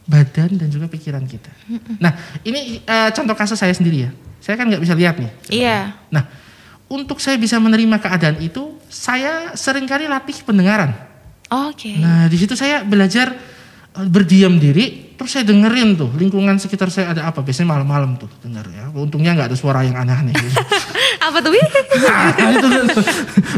badan 0.06 0.54
dan 0.54 0.70
juga 0.70 0.86
pikiran 0.86 1.26
kita. 1.26 1.50
Nah, 1.98 2.14
ini 2.46 2.78
eh, 2.86 3.10
contoh 3.10 3.34
kasus 3.34 3.58
saya 3.58 3.74
sendiri 3.74 4.06
ya. 4.06 4.10
Saya 4.38 4.54
kan 4.54 4.70
nggak 4.70 4.78
bisa 4.78 4.94
lihat 4.94 5.18
nih. 5.18 5.30
Iya. 5.50 5.78
Nah, 6.14 6.30
untuk 6.86 7.18
saya 7.18 7.34
bisa 7.34 7.58
menerima 7.58 7.98
keadaan 7.98 8.38
itu, 8.38 8.78
saya 8.86 9.58
sering 9.58 9.90
kali 9.90 10.06
latih 10.06 10.38
pendengaran. 10.46 10.94
Oke. 11.50 11.98
Nah, 11.98 12.30
di 12.30 12.38
situ 12.38 12.54
saya 12.54 12.86
belajar 12.86 13.34
eh, 13.98 14.06
berdiam 14.06 14.54
diri 14.54 15.05
terus 15.16 15.32
saya 15.32 15.42
dengerin 15.42 15.96
tuh 15.96 16.12
lingkungan 16.14 16.56
sekitar 16.56 16.88
saya 16.88 17.10
ada 17.10 17.26
apa. 17.26 17.40
Biasanya 17.40 17.72
malam-malam 17.72 18.16
tuh 18.16 18.28
denger 18.40 18.66
ya. 18.70 18.84
Untungnya 18.92 19.32
nggak 19.32 19.48
ada 19.52 19.56
suara 19.56 19.80
yang 19.82 19.96
aneh-aneh. 19.96 20.32
Gitu. 20.32 20.60
Apa 21.26 21.42
tuh? 21.42 21.50
Nah, 21.50 22.30
itu 22.52 22.66
kan. 22.68 22.84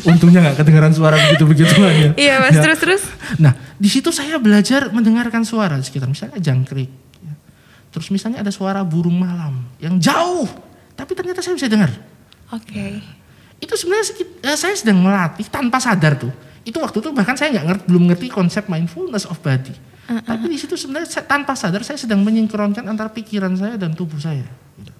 Untungnya 0.06 0.38
nggak 0.40 0.56
kedengaran 0.56 0.92
suara 0.92 1.20
begitu-begituan 1.20 1.92
ya. 1.92 2.10
Iya 2.16 2.34
mas, 2.40 2.56
Ya. 2.56 2.62
terus 2.64 2.78
terus. 2.80 3.02
Nah, 3.36 3.52
di 3.76 3.90
situ 3.90 4.08
saya 4.08 4.40
belajar 4.40 4.88
mendengarkan 4.88 5.44
suara 5.44 5.76
di 5.76 5.84
sekitar, 5.84 6.08
misalnya 6.08 6.40
jangkrik. 6.40 6.88
ya. 7.20 7.34
Terus 7.92 8.08
misalnya 8.08 8.40
ada 8.40 8.48
suara 8.48 8.80
burung 8.80 9.20
malam 9.20 9.68
yang 9.82 10.00
jauh, 10.00 10.48
tapi 10.94 11.12
ternyata 11.12 11.44
saya 11.44 11.58
bisa 11.58 11.68
dengar. 11.68 11.92
Oke. 12.48 13.04
Itu 13.58 13.74
sebenarnya 13.74 14.06
sekit- 14.06 14.38
eh, 14.40 14.56
saya 14.56 14.72
sedang 14.72 15.02
melatih 15.02 15.44
tanpa 15.50 15.76
sadar 15.76 16.16
tuh. 16.16 16.32
Itu 16.64 16.80
waktu 16.80 17.00
itu 17.00 17.10
bahkan 17.12 17.36
saya 17.36 17.52
nggak 17.52 17.66
ngerti, 17.68 17.84
belum 17.84 18.02
ngerti 18.08 18.26
konsep 18.30 18.64
mindfulness 18.66 19.28
of 19.28 19.36
body. 19.40 19.74
Tapi 20.08 20.48
di 20.48 20.56
situ 20.56 20.72
sebenarnya 20.72 21.08
saya- 21.08 21.28
tanpa 21.28 21.52
sadar 21.52 21.84
saya 21.84 22.00
sedang 22.00 22.24
menyingkronkan 22.24 22.80
antara 22.88 23.12
pikiran 23.12 23.52
saya 23.52 23.76
dan 23.76 23.92
tubuh 23.92 24.16
saya. 24.16 24.48
gitu. 24.80 24.92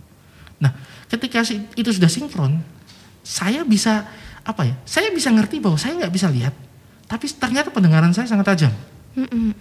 Nah, 0.61 0.73
ketika 1.09 1.41
itu 1.75 1.91
sudah 1.91 2.13
sinkron, 2.13 2.61
saya 3.25 3.65
bisa 3.65 4.05
apa 4.45 4.69
ya? 4.69 4.77
Saya 4.85 5.09
bisa 5.09 5.33
ngerti 5.33 5.65
bahwa 5.65 5.81
saya 5.81 5.97
nggak 5.97 6.13
bisa 6.13 6.29
lihat, 6.29 6.53
tapi 7.09 7.25
ternyata 7.33 7.73
pendengaran 7.73 8.13
saya 8.13 8.29
sangat 8.29 8.53
tajam. 8.53 8.73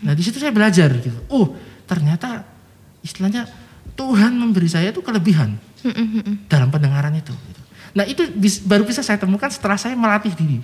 Nah 0.03 0.13
di 0.13 0.21
situ 0.21 0.37
saya 0.37 0.51
belajar 0.53 0.91
gitu. 0.99 1.17
Oh 1.31 1.55
ternyata 1.87 2.43
istilahnya 3.01 3.47
Tuhan 3.95 4.35
memberi 4.35 4.69
saya 4.69 4.91
itu 4.91 5.01
kelebihan 5.01 5.55
dalam 6.45 6.69
pendengaran 6.69 7.15
itu. 7.15 7.31
gitu. 7.33 7.56
Nah 7.95 8.03
itu 8.03 8.25
bis- 8.35 8.59
baru 8.63 8.83
bisa 8.83 8.99
saya 9.03 9.19
temukan 9.19 9.47
setelah 9.47 9.77
saya 9.79 9.95
melatih 9.95 10.33
diri. 10.35 10.59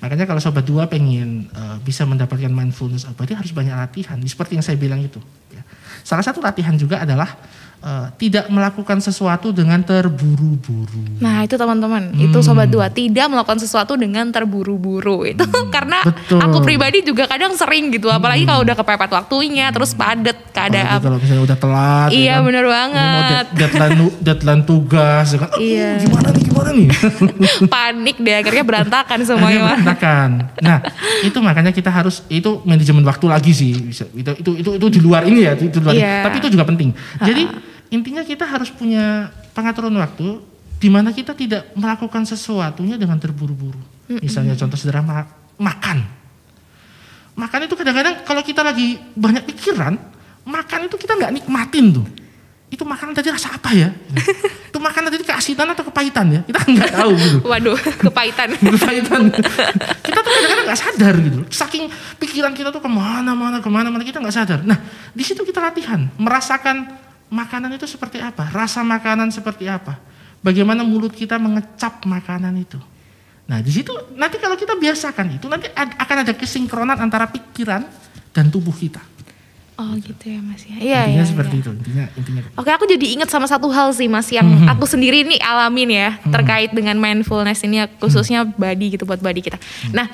Makanya 0.00 0.24
kalau 0.28 0.40
sobat 0.40 0.64
dua 0.64 0.86
pengen 0.86 1.48
eh, 1.50 1.76
bisa 1.82 2.04
mendapatkan 2.06 2.52
mindfulness 2.52 3.08
berarti 3.12 3.34
harus 3.34 3.52
banyak 3.52 3.74
latihan. 3.74 4.16
Seperti 4.24 4.56
yang 4.56 4.64
saya 4.64 4.76
bilang 4.78 5.00
itu. 5.02 5.18
ya. 5.52 5.62
Salah 6.04 6.24
satu 6.24 6.40
latihan 6.44 6.76
juga 6.76 7.02
adalah 7.02 7.34
eh, 7.84 8.06
tidak 8.16 8.48
melakukan 8.48 8.96
sesuatu 8.98 9.52
dengan 9.52 9.76
terburu-buru. 9.78 11.20
Nah 11.20 11.44
itu 11.44 11.54
teman-teman, 11.54 12.16
itu 12.16 12.32
Hmm. 12.34 12.46
sobat 12.46 12.66
dua 12.66 12.88
tidak 12.88 13.28
melakukan 13.28 13.56
sesuatu 13.56 13.92
dengan 13.94 14.28
terburu-buru 14.28 15.24
itu 15.24 15.44
karena 15.68 16.00
betul. 16.02 16.40
Hmm. 16.40 16.46
aku 16.46 16.58
pribadi 16.60 17.00
juga 17.00 17.24
kadang 17.24 17.52
sering 17.52 17.88
gitu, 17.90 18.08
apalagi 18.08 18.42
kalau 18.42 18.64
udah 18.64 18.72
kepepet 18.74 19.10
waktunya, 19.10 19.68
terus 19.68 19.92
padet 19.92 20.36
keadaan. 20.50 20.96
kalau 20.98 21.18
misalnya 21.18 21.44
udah 21.44 21.58
telat. 21.58 22.08
ya 22.08 22.16
Iya, 22.16 22.34
kan. 22.34 22.42
bener 22.42 22.62
Ini 22.62 22.64
mau 22.64 22.74
banget. 22.74 23.28
dead- 23.28 23.52
deadline, 23.54 23.94
deadline 24.18 24.62
tugas. 24.64 25.26
ya 25.28 25.38
kan. 25.38 25.50
Iya. 25.60 25.88
Gimana 26.00 26.28
nih, 26.30 26.42
gimana 26.42 26.70
nih? 26.72 26.88
Panik 27.74 28.16
deh, 28.18 28.34
akhirnya 28.34 28.64
berantakan 28.64 29.04
Akhirnya 29.14 29.28
semuanya. 29.28 29.60
Mas. 29.60 29.68
berantakan. 29.76 30.30
Nah, 30.58 30.78
itu 31.20 31.38
makanya 31.38 31.70
kita 31.70 31.90
harus 31.90 32.24
itu 32.28 32.64
manajemen 32.64 33.02
waktu 33.02 33.26
lagi 33.26 33.52
sih. 33.52 33.72
Itu 33.92 34.32
itu 34.34 34.50
itu, 34.56 34.70
itu 34.74 34.86
di 34.90 35.00
luar 35.00 35.22
ini 35.22 35.44
ya, 35.44 35.52
itu 35.52 35.68
di 35.70 35.78
luar. 35.78 35.92
Iya. 35.92 36.16
Tapi 36.22 36.36
itu 36.38 36.48
juga 36.48 36.64
penting. 36.64 36.90
Jadi 37.20 37.42
intinya 37.92 38.22
kita 38.24 38.44
harus 38.48 38.72
punya 38.72 39.32
pengaturan 39.52 39.94
waktu 39.96 40.40
di 40.80 40.88
mana 40.92 41.16
kita 41.16 41.32
tidak 41.32 41.72
melakukan 41.72 42.28
sesuatunya 42.28 43.00
dengan 43.00 43.16
terburu-buru. 43.16 43.80
Misalnya 44.20 44.52
contoh 44.52 44.76
sederhana 44.76 45.24
makan. 45.56 46.04
Makan 47.34 47.60
itu 47.66 47.74
kadang-kadang 47.74 48.22
kalau 48.22 48.42
kita 48.46 48.62
lagi 48.62 49.00
banyak 49.16 49.42
pikiran, 49.48 49.98
makan 50.46 50.86
itu 50.86 50.96
kita 51.00 51.18
nggak 51.18 51.32
nikmatin 51.40 51.90
tuh. 51.90 52.06
Itu 52.70 52.82
makanan 52.82 53.14
tadi 53.14 53.30
rasa 53.30 53.54
apa 53.54 53.70
ya? 53.74 53.90
itu 54.70 54.78
makanan 54.78 55.08
tadi 55.10 55.24
keasinan 55.24 55.72
atau 55.74 55.86
kepahitan 55.88 56.26
ya? 56.30 56.40
Kita 56.46 56.58
nggak 56.62 56.90
tahu 56.94 57.12
gitu 57.16 57.38
Waduh, 57.50 57.78
kepahitan. 57.78 58.48
berkaitan. 58.66 59.22
kita 60.04 60.18
tuh 60.20 60.30
kadang-kadang 60.30 60.66
nggak 60.68 60.80
sadar 60.80 61.14
gitu. 61.16 61.38
Saking 61.50 61.84
pikiran 62.18 62.52
kita 62.54 62.74
tuh 62.74 62.82
ke 62.82 62.90
mana-mana, 62.90 63.58
ke 63.62 63.70
mana-mana 63.70 64.02
kita 64.02 64.18
nggak 64.22 64.34
sadar. 64.34 64.60
Nah, 64.62 64.78
di 65.10 65.22
situ 65.26 65.42
kita 65.42 65.62
latihan, 65.62 66.06
merasakan 66.18 67.03
makanan 67.34 67.74
itu 67.74 67.90
seperti 67.90 68.22
apa, 68.22 68.46
rasa 68.54 68.86
makanan 68.86 69.34
seperti 69.34 69.66
apa, 69.66 69.98
bagaimana 70.38 70.86
mulut 70.86 71.10
kita 71.10 71.34
mengecap 71.34 72.06
makanan 72.06 72.54
itu. 72.54 72.78
Nah, 73.50 73.58
di 73.60 73.74
situ 73.74 73.90
nanti 74.14 74.38
kalau 74.38 74.54
kita 74.54 74.78
biasakan 74.78 75.36
itu, 75.36 75.50
nanti 75.50 75.68
akan 75.74 76.16
ada 76.22 76.32
kesinkronan 76.32 76.96
antara 76.96 77.26
pikiran 77.28 77.82
dan 78.30 78.48
tubuh 78.48 78.72
kita. 78.72 79.02
Oh 79.74 79.90
gitu 79.98 80.30
ya 80.30 80.38
mas 80.38 80.62
ya. 80.62 80.78
Iya 80.78 81.00
intinya 81.10 81.18
iya. 81.18 81.26
seperti 81.26 81.54
iya. 81.58 81.62
itu. 81.66 81.70
Intinya, 81.74 82.04
intinya. 82.14 82.40
Oke, 82.54 82.70
aku 82.70 82.86
jadi 82.86 83.06
ingat 83.10 83.26
sama 83.26 83.50
satu 83.50 83.66
hal 83.68 83.90
sih 83.90 84.06
Mas 84.06 84.30
yang 84.30 84.46
Hmm. 84.46 84.70
aku 84.70 84.86
sendiri 84.86 85.26
nih 85.26 85.42
alamin 85.42 85.90
ya 85.90 86.08
terkait 86.30 86.70
dengan 86.70 86.94
mindfulness 86.94 87.66
ini 87.66 87.82
khususnya 87.98 88.46
body 88.46 88.94
gitu 88.94 89.02
buat 89.02 89.18
body 89.18 89.42
kita. 89.42 89.58
Hmm. 89.58 89.90
Nah, 89.90 90.06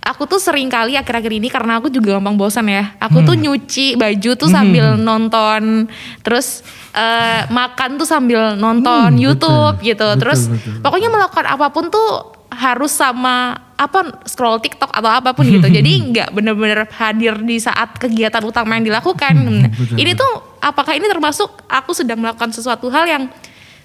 aku 0.00 0.22
tuh 0.22 0.38
sering 0.38 0.70
kali 0.70 0.94
akhir-akhir 0.94 1.34
ini 1.34 1.50
karena 1.50 1.82
aku 1.82 1.90
juga 1.90 2.14
gampang 2.14 2.38
bosan 2.38 2.70
ya. 2.70 2.94
Aku 3.02 3.26
tuh 3.26 3.34
Hmm. 3.34 3.42
nyuci 3.50 3.98
baju 3.98 4.30
tuh 4.38 4.48
sambil 4.48 4.94
nonton 4.94 5.90
terus 6.22 6.62
eh, 6.88 7.42
makan 7.50 7.98
tuh 7.98 8.06
sambil 8.06 8.54
nonton 8.54 9.14
Hmm, 9.14 9.18
YouTube 9.18 9.82
betul. 9.82 9.84
gitu. 9.84 10.06
Betul, 10.08 10.20
terus 10.22 10.40
betul. 10.46 10.78
pokoknya 10.78 11.08
melakukan 11.10 11.46
apa 11.48 11.66
pun 11.68 11.90
tuh 11.90 12.37
harus 12.48 12.92
sama 12.96 13.68
apa 13.78 14.24
scroll 14.26 14.58
TikTok 14.58 14.90
atau 14.90 15.10
apa 15.10 15.36
pun 15.36 15.46
gitu. 15.46 15.68
Jadi 15.78 15.92
nggak 16.12 16.34
bener-bener 16.34 16.88
hadir 16.90 17.38
di 17.44 17.60
saat 17.62 17.94
kegiatan 18.00 18.42
utama 18.42 18.74
yang 18.80 18.88
dilakukan. 18.88 19.34
Nah, 19.36 19.70
betul, 19.70 19.96
ini 20.00 20.12
tuh 20.18 20.58
apakah 20.58 20.96
ini 20.98 21.06
termasuk 21.06 21.48
aku 21.70 21.94
sedang 21.94 22.18
melakukan 22.18 22.50
sesuatu 22.50 22.90
hal 22.90 23.06
yang 23.06 23.22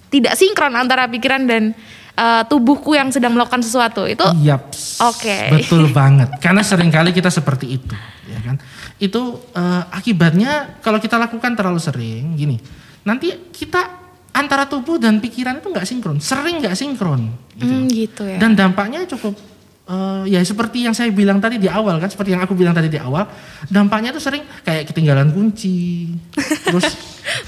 tidak 0.09 0.37
sinkron 0.37 0.73
antara 0.73 1.09
pikiran 1.09 1.45
dan 1.45 1.73
eh, 2.17 2.41
tubuhku 2.49 2.93
yang 2.97 3.09
sedang 3.13 3.33
melakukan 3.33 3.61
sesuatu 3.61 4.05
itu 4.09 4.25
Yaps. 4.41 5.01
Oke. 5.05 5.53
Betul 5.53 5.91
banget. 5.97 6.37
Karena 6.41 6.61
sering 6.65 6.89
kali 6.89 7.13
kita 7.13 7.29
seperti 7.29 7.77
itu, 7.77 7.95
ya 8.29 8.39
kan? 8.41 8.57
Itu 8.97 9.41
eh, 9.53 9.83
akibatnya 9.93 10.81
kalau 10.81 10.97
kita 10.97 11.21
lakukan 11.21 11.53
terlalu 11.53 11.81
sering, 11.81 12.33
gini. 12.33 12.57
Nanti 13.03 13.51
kita 13.51 14.02
antara 14.33 14.65
tubuh 14.65 14.97
dan 14.97 15.21
pikiran 15.21 15.61
itu 15.61 15.69
nggak 15.69 15.85
sinkron, 15.85 16.17
sering 16.17 16.59
nggak 16.59 16.73
sinkron. 16.73 17.29
Gitu. 17.53 17.69
Hmm, 17.69 17.85
gitu 17.87 18.23
ya. 18.25 18.37
Dan 18.41 18.57
dampaknya 18.57 19.05
cukup 19.05 19.37
eh, 19.83 20.23
ya 20.33 20.41
seperti 20.41 20.89
yang 20.89 20.97
saya 20.97 21.13
bilang 21.13 21.37
tadi 21.37 21.61
di 21.61 21.69
awal 21.69 22.01
kan, 22.01 22.09
seperti 22.09 22.33
yang 22.33 22.41
aku 22.41 22.57
bilang 22.57 22.73
tadi 22.73 22.89
di 22.89 22.97
awal, 22.97 23.29
dampaknya 23.69 24.09
itu 24.11 24.19
sering 24.19 24.41
kayak 24.65 24.89
ketinggalan 24.89 25.29
kunci, 25.29 26.09
terus 26.65 26.97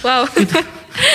wow. 0.05 0.29
kita, 0.29 0.61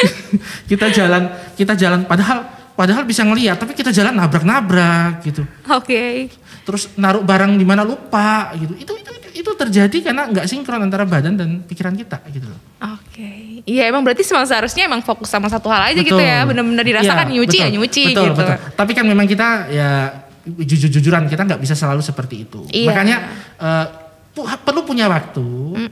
kita 0.70 0.86
jalan 0.90 1.30
kita 1.54 1.72
jalan 1.78 2.02
padahal 2.04 2.60
padahal 2.80 3.04
bisa 3.04 3.28
ngeliat 3.28 3.60
tapi 3.60 3.76
kita 3.76 3.92
jalan 3.92 4.16
nabrak-nabrak 4.16 5.20
gitu 5.20 5.44
Oke. 5.68 6.32
terus 6.64 6.88
naruh 6.96 7.20
barang 7.20 7.60
di 7.60 7.66
mana 7.68 7.84
lupa 7.84 8.56
gitu 8.56 8.72
itu 8.80 8.92
itu 8.96 9.09
itu, 9.32 9.50
terjadi 9.54 9.96
karena 10.02 10.26
nggak 10.26 10.46
sinkron 10.46 10.80
antara 10.80 11.04
badan 11.04 11.34
dan 11.34 11.62
pikiran 11.62 11.94
kita 11.94 12.18
gitu 12.30 12.46
loh 12.48 12.60
Oke. 12.80 13.60
Iya 13.68 13.92
emang 13.92 14.00
berarti 14.00 14.24
memang 14.24 14.48
seharusnya 14.48 14.88
emang 14.88 15.04
fokus 15.04 15.28
sama 15.28 15.44
satu 15.46 15.68
hal 15.68 15.92
aja 15.92 16.00
gitu 16.00 16.16
Betul. 16.16 16.24
ya. 16.24 16.48
Bener-bener 16.48 16.80
dirasakan 16.80 17.28
Iya, 17.28 17.34
nyuci 17.36 17.56
ya 17.56 17.66
betul, 17.68 17.74
nyuci 17.76 18.02
betul, 18.08 18.24
gitu. 18.24 18.32
betul. 18.40 18.56
tapi 18.72 18.92
kan 18.96 19.04
memang 19.04 19.26
kita 19.28 19.48
ya 19.68 19.88
jujur-jujuran 20.40 21.28
kita 21.28 21.42
nggak 21.44 21.60
bisa 21.60 21.76
selalu 21.76 22.00
seperti 22.00 22.48
itu 22.48 22.64
Iya. 22.72 22.88
makanya 22.88 23.16
eh, 23.60 23.86
pu- 24.30 24.46
perlu 24.60 24.82
punya 24.82 25.06
waktu 25.06 25.42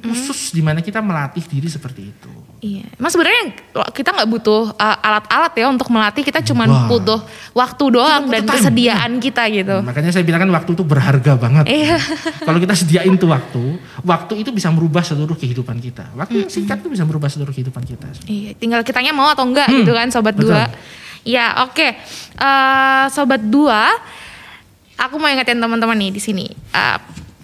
khusus 0.00 0.50
di 0.50 0.60
mana 0.60 0.78
kita 0.78 0.98
melatih 0.98 1.42
diri 1.42 1.66
seperti 1.66 2.02
itu 2.04 2.30
Iya, 2.58 2.90
mas 2.98 3.14
sebenarnya 3.14 3.54
kita 3.94 4.10
nggak 4.10 4.26
butuh 4.28 4.74
uh, 4.74 4.96
alat-alat 4.98 5.54
ya 5.54 5.70
untuk 5.70 5.86
melatih, 5.88 6.26
kita 6.26 6.42
cuma 6.42 6.66
butuh 6.88 7.22
waktu 7.54 7.84
doang 7.88 8.26
butuh 8.26 8.34
dan 8.34 8.42
time. 8.42 8.54
kesediaan 8.58 9.10
kita 9.22 9.46
gitu. 9.46 9.78
makanya 9.78 10.10
saya 10.10 10.26
bilang 10.26 10.42
kan 10.42 10.50
waktu 10.52 10.74
itu 10.74 10.82
berharga 10.82 11.38
banget 11.38 11.70
Iya. 11.70 12.02
Kalau 12.50 12.58
kita 12.58 12.74
sediain 12.74 13.14
tuh 13.14 13.30
waktu, 13.30 13.62
waktu 14.02 14.42
itu 14.42 14.50
bisa 14.50 14.74
merubah 14.74 15.06
seluruh 15.06 15.38
kehidupan 15.38 15.78
kita. 15.78 16.10
Waktu 16.12 16.34
yang 16.36 16.50
singkat 16.50 16.82
itu 16.82 16.90
bisa 16.90 17.06
merubah 17.06 17.30
seluruh 17.30 17.54
kehidupan 17.54 17.86
kita. 17.86 18.10
Iya, 18.26 18.50
tinggal 18.54 18.82
kitanya 18.82 19.14
mau 19.14 19.30
atau 19.30 19.46
enggak 19.46 19.70
Hmm, 19.70 19.78
gitu 19.78 19.94
kan 19.94 20.10
sobat 20.10 20.34
betul. 20.34 20.50
dua. 20.50 20.66
Ya, 21.22 21.62
oke. 21.62 21.94
Eh, 22.34 23.04
sobat 23.08 23.38
dua, 23.40 23.86
aku 24.96 25.14
mau 25.14 25.30
ingetin 25.30 25.54
teman-teman 25.56 25.94
nih 25.96 26.10
di 26.10 26.18
sini. 26.18 26.46
Eh, 26.50 26.98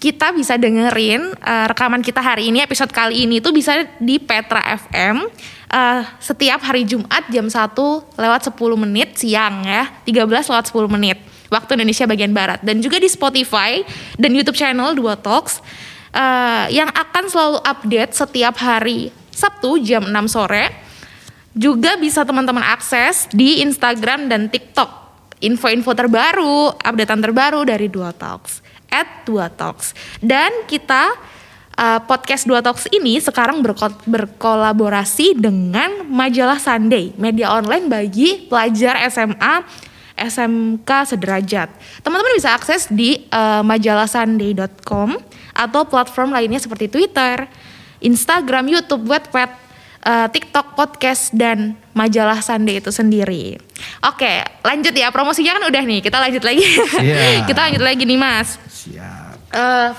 kita 0.05 0.29
bisa 0.37 0.53
dengerin 0.61 1.33
eh, 1.33 1.65
rekaman 1.65 2.05
kita 2.05 2.21
hari 2.21 2.53
ini 2.53 2.61
episode 2.61 2.93
kali 2.93 3.25
ini 3.25 3.41
tuh 3.41 3.49
bisa 3.49 3.89
di 3.97 4.21
Petra 4.21 4.61
FM 4.77 5.25
eh, 5.73 6.01
setiap 6.21 6.61
hari 6.61 6.85
Jumat 6.85 7.25
jam 7.33 7.49
1 7.49 7.73
lewat 8.13 8.41
10 8.53 8.53
menit 8.85 9.17
siang 9.17 9.65
ya 9.65 9.89
13 10.05 10.29
lewat 10.29 10.65
10 10.69 10.93
menit 10.93 11.17
waktu 11.49 11.73
Indonesia 11.73 12.05
bagian 12.05 12.37
barat 12.37 12.61
dan 12.61 12.85
juga 12.85 13.01
di 13.01 13.09
Spotify 13.09 13.81
dan 14.21 14.29
YouTube 14.37 14.53
channel 14.53 14.93
Dua 14.93 15.17
Talks 15.17 15.65
eh, 16.13 16.69
yang 16.69 16.93
akan 16.93 17.25
selalu 17.25 17.57
update 17.65 18.13
setiap 18.13 18.61
hari 18.61 19.09
Sabtu 19.33 19.81
jam 19.81 20.05
6 20.05 20.13
sore 20.29 20.69
juga 21.57 21.97
bisa 21.97 22.21
teman-teman 22.21 22.61
akses 22.61 23.31
di 23.31 23.63
Instagram 23.63 24.27
dan 24.27 24.51
TikTok. 24.51 25.07
Info-info 25.39 25.95
terbaru, 25.95 26.75
updatean 26.83 27.23
terbaru 27.23 27.63
dari 27.63 27.87
Dua 27.87 28.11
Talks. 28.11 28.64
At 28.95 29.27
Dua 29.27 29.51
Talks. 29.51 29.91
Dan 30.23 30.63
kita 30.63 31.11
uh, 31.75 31.99
podcast 32.07 32.47
Dua 32.47 32.63
Talks 32.63 32.87
ini 32.95 33.19
sekarang 33.19 33.59
berko- 33.59 33.99
berkolaborasi 34.07 35.35
dengan 35.35 36.07
majalah 36.07 36.55
Sunday, 36.55 37.11
media 37.19 37.51
online 37.51 37.91
bagi 37.91 38.47
pelajar 38.47 38.95
SMA 39.11 39.67
SMK 40.15 40.87
sederajat. 41.11 41.67
Teman-teman 41.99 42.39
bisa 42.39 42.55
akses 42.55 42.87
di 42.87 43.27
uh, 43.35 43.59
majalahsunday.com 43.67 45.19
atau 45.51 45.81
platform 45.83 46.31
lainnya 46.31 46.63
seperti 46.63 46.87
Twitter, 46.87 47.51
Instagram, 47.99 48.71
YouTube, 48.71 49.03
Wattpad, 49.11 49.64
uh, 50.05 50.27
TikTok, 50.29 50.77
podcast 50.77 51.33
dan 51.33 51.73
majalah 51.91 52.39
Sunday 52.39 52.77
itu 52.77 52.93
sendiri. 52.93 53.57
Oke, 54.05 54.45
lanjut 54.61 54.93
ya 54.93 55.09
promosinya 55.09 55.57
kan 55.57 55.63
udah 55.67 55.83
nih. 55.83 55.99
Kita 55.99 56.17
lanjut 56.21 56.43
lagi. 56.45 56.63
Iya. 57.01 57.41
kita 57.49 57.59
lanjut 57.69 57.83
lagi 57.83 58.03
nih 58.05 58.19
Mas. 58.19 58.61
Siap. 58.69 59.33
Eh, 59.51 59.89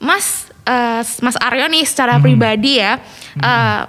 Mas 0.00 0.48
eh, 0.64 1.02
Mas 1.20 1.36
Aryo 1.38 1.66
nih 1.68 1.84
secara 1.84 2.16
Hmm. 2.18 2.24
pribadi 2.24 2.80
ya 2.80 2.98
eh, 3.36 3.80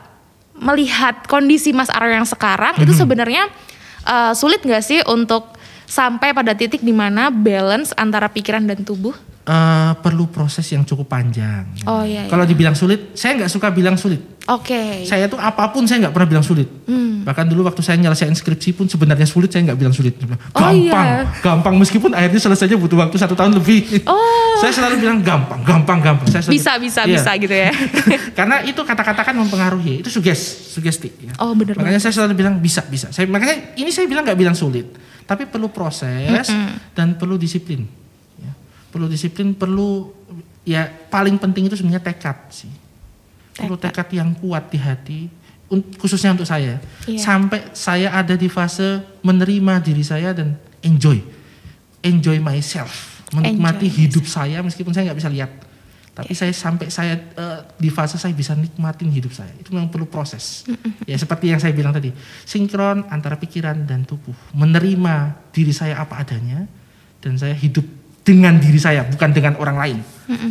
melihat 0.55 1.25
kondisi 1.25 1.73
Mas 1.73 1.89
Aryo 1.89 2.21
yang 2.21 2.27
sekarang 2.27 2.77
itu 2.77 2.93
Hmm. 2.93 3.01
sebenarnya 3.01 3.43
eh, 4.03 4.33
sulit 4.35 4.61
nggak 4.61 4.83
sih 4.83 4.99
untuk 5.07 5.57
sampai 5.87 6.31
pada 6.31 6.55
titik 6.55 6.79
di 6.79 6.91
mana 6.91 7.27
balance 7.27 7.91
antara 7.95 8.27
pikiran 8.27 8.63
dan 8.63 8.83
tubuh? 8.83 9.11
Eh, 9.41 9.91
perlu 9.97 10.29
proses 10.29 10.61
yang 10.69 10.85
cukup 10.85 11.09
panjang. 11.09 11.65
Oh, 11.83 12.05
iya, 12.05 12.29
Kalau 12.29 12.45
dibilang 12.45 12.77
sulit, 12.77 13.17
saya 13.17 13.33
nggak 13.35 13.49
suka 13.49 13.73
bilang 13.73 13.97
sulit. 13.97 14.21
Oke. 14.45 15.01
Saya 15.01 15.25
tuh 15.25 15.41
apa 15.41 15.65
pun 15.67 15.81
saya 15.83 15.97
nggak 15.99 16.13
pernah 16.13 16.29
bilang 16.29 16.45
sulit. 16.45 16.69
Hmm. 16.85 17.25
Bahkan 17.25 17.49
dulu 17.49 17.65
waktu 17.65 17.81
saya 17.81 17.97
nyelesain 17.97 18.29
skripsi 18.31 18.69
pun 18.71 18.85
sebenarnya 18.85 19.25
sulit 19.25 19.49
saya 19.49 19.65
nggak 19.65 19.79
bilang 19.81 19.91
sulit. 19.91 20.13
Gampang, 20.13 20.45
Oh, 20.53 20.69
iya. 20.69 21.25
gampang 21.41 21.73
meskipun 21.73 22.13
akhirnya 22.13 22.37
selesainya 22.37 22.77
butuh 22.77 23.01
waktu 23.01 23.17
satu 23.17 23.33
tahun 23.33 23.57
lebih. 23.57 24.05
Oh. 24.05 24.61
saya 24.61 24.69
selalu 24.71 25.01
bilang 25.01 25.17
gampang, 25.19 25.65
gampang, 25.65 25.97
gampang. 25.99 26.29
Saya 26.29 26.45
selalu- 26.45 26.61
Bisa 26.61 26.71
bisa 26.77 27.01
Iya. 27.01 27.17
bisa 27.17 27.31
gitu 27.33 27.55
ya. 27.55 27.71
Karena 28.37 28.61
itu 28.61 28.77
kata-kata 28.77 29.21
kan 29.23 29.33
mempengaruhi, 29.33 30.05
itu 30.05 30.09
suges, 30.13 30.37
sugesti. 30.69 31.09
Ya. 31.19 31.33
Oh, 31.41 31.57
bener 31.57 31.73
Makanya 31.73 31.97
saya 31.97 32.13
selalu 32.13 32.37
bilang 32.37 32.61
bisa, 32.61 32.85
bisa. 32.85 33.09
Saya 33.09 33.25
makanya 33.25 33.73
ini 33.73 33.89
saya 33.89 34.05
bilang 34.05 34.21
nggak 34.21 34.37
bilang 34.37 34.53
sulit, 34.53 34.85
tapi 35.25 35.49
perlu 35.49 35.73
proses 35.73 36.45
dan 36.93 37.17
perlu 37.17 37.41
disiplin. 37.41 38.00
Perlu 38.91 39.07
disiplin, 39.07 39.55
perlu 39.55 40.11
ya 40.67 40.85
paling 40.85 41.39
penting 41.41 41.71
itu 41.71 41.79
sebenarnya 41.79 42.03
tekad 42.03 42.37
sih. 42.51 42.71
Perlu 43.55 43.79
tekad 43.79 44.07
yang 44.11 44.35
kuat 44.35 44.67
di 44.67 44.79
hati, 44.79 45.19
khususnya 45.95 46.35
untuk 46.35 46.47
saya. 46.47 46.77
Iya. 47.07 47.19
Sampai 47.23 47.71
saya 47.71 48.11
ada 48.11 48.35
di 48.35 48.51
fase 48.51 48.99
menerima 49.23 49.79
diri 49.79 50.03
saya 50.03 50.35
dan 50.35 50.59
enjoy, 50.83 51.23
enjoy 52.03 52.37
myself, 52.43 53.23
menikmati 53.31 53.87
Enjoy 53.87 53.99
hidup 54.03 54.25
saya 54.27 54.59
meskipun 54.59 54.91
saya 54.91 55.11
nggak 55.11 55.19
bisa 55.19 55.31
lihat. 55.31 55.51
Tapi 56.11 56.35
saya 56.35 56.51
sampai 56.51 56.91
saya 56.91 57.15
eh, 57.15 57.59
di 57.79 57.87
fase 57.87 58.19
saya 58.19 58.35
bisa 58.35 58.51
nikmatin 58.51 59.07
hidup 59.07 59.31
saya. 59.31 59.55
Itu 59.55 59.71
memang 59.71 59.87
perlu 59.87 60.11
proses. 60.11 60.67
Ya 61.07 61.15
seperti 61.15 61.47
yang 61.47 61.63
saya 61.63 61.71
bilang 61.71 61.95
tadi, 61.95 62.11
sinkron 62.43 63.07
antara 63.07 63.39
pikiran 63.39 63.87
dan 63.87 64.03
tubuh, 64.03 64.35
menerima 64.51 65.39
diri 65.55 65.71
saya 65.71 66.03
apa 66.03 66.19
adanya 66.19 66.67
dan 67.23 67.39
saya 67.39 67.55
hidup 67.55 67.87
dengan 68.21 68.57
diri 68.57 68.77
saya, 68.77 69.01
bukan 69.05 69.29
dengan 69.33 69.53
orang 69.57 69.77
lain. 69.77 69.97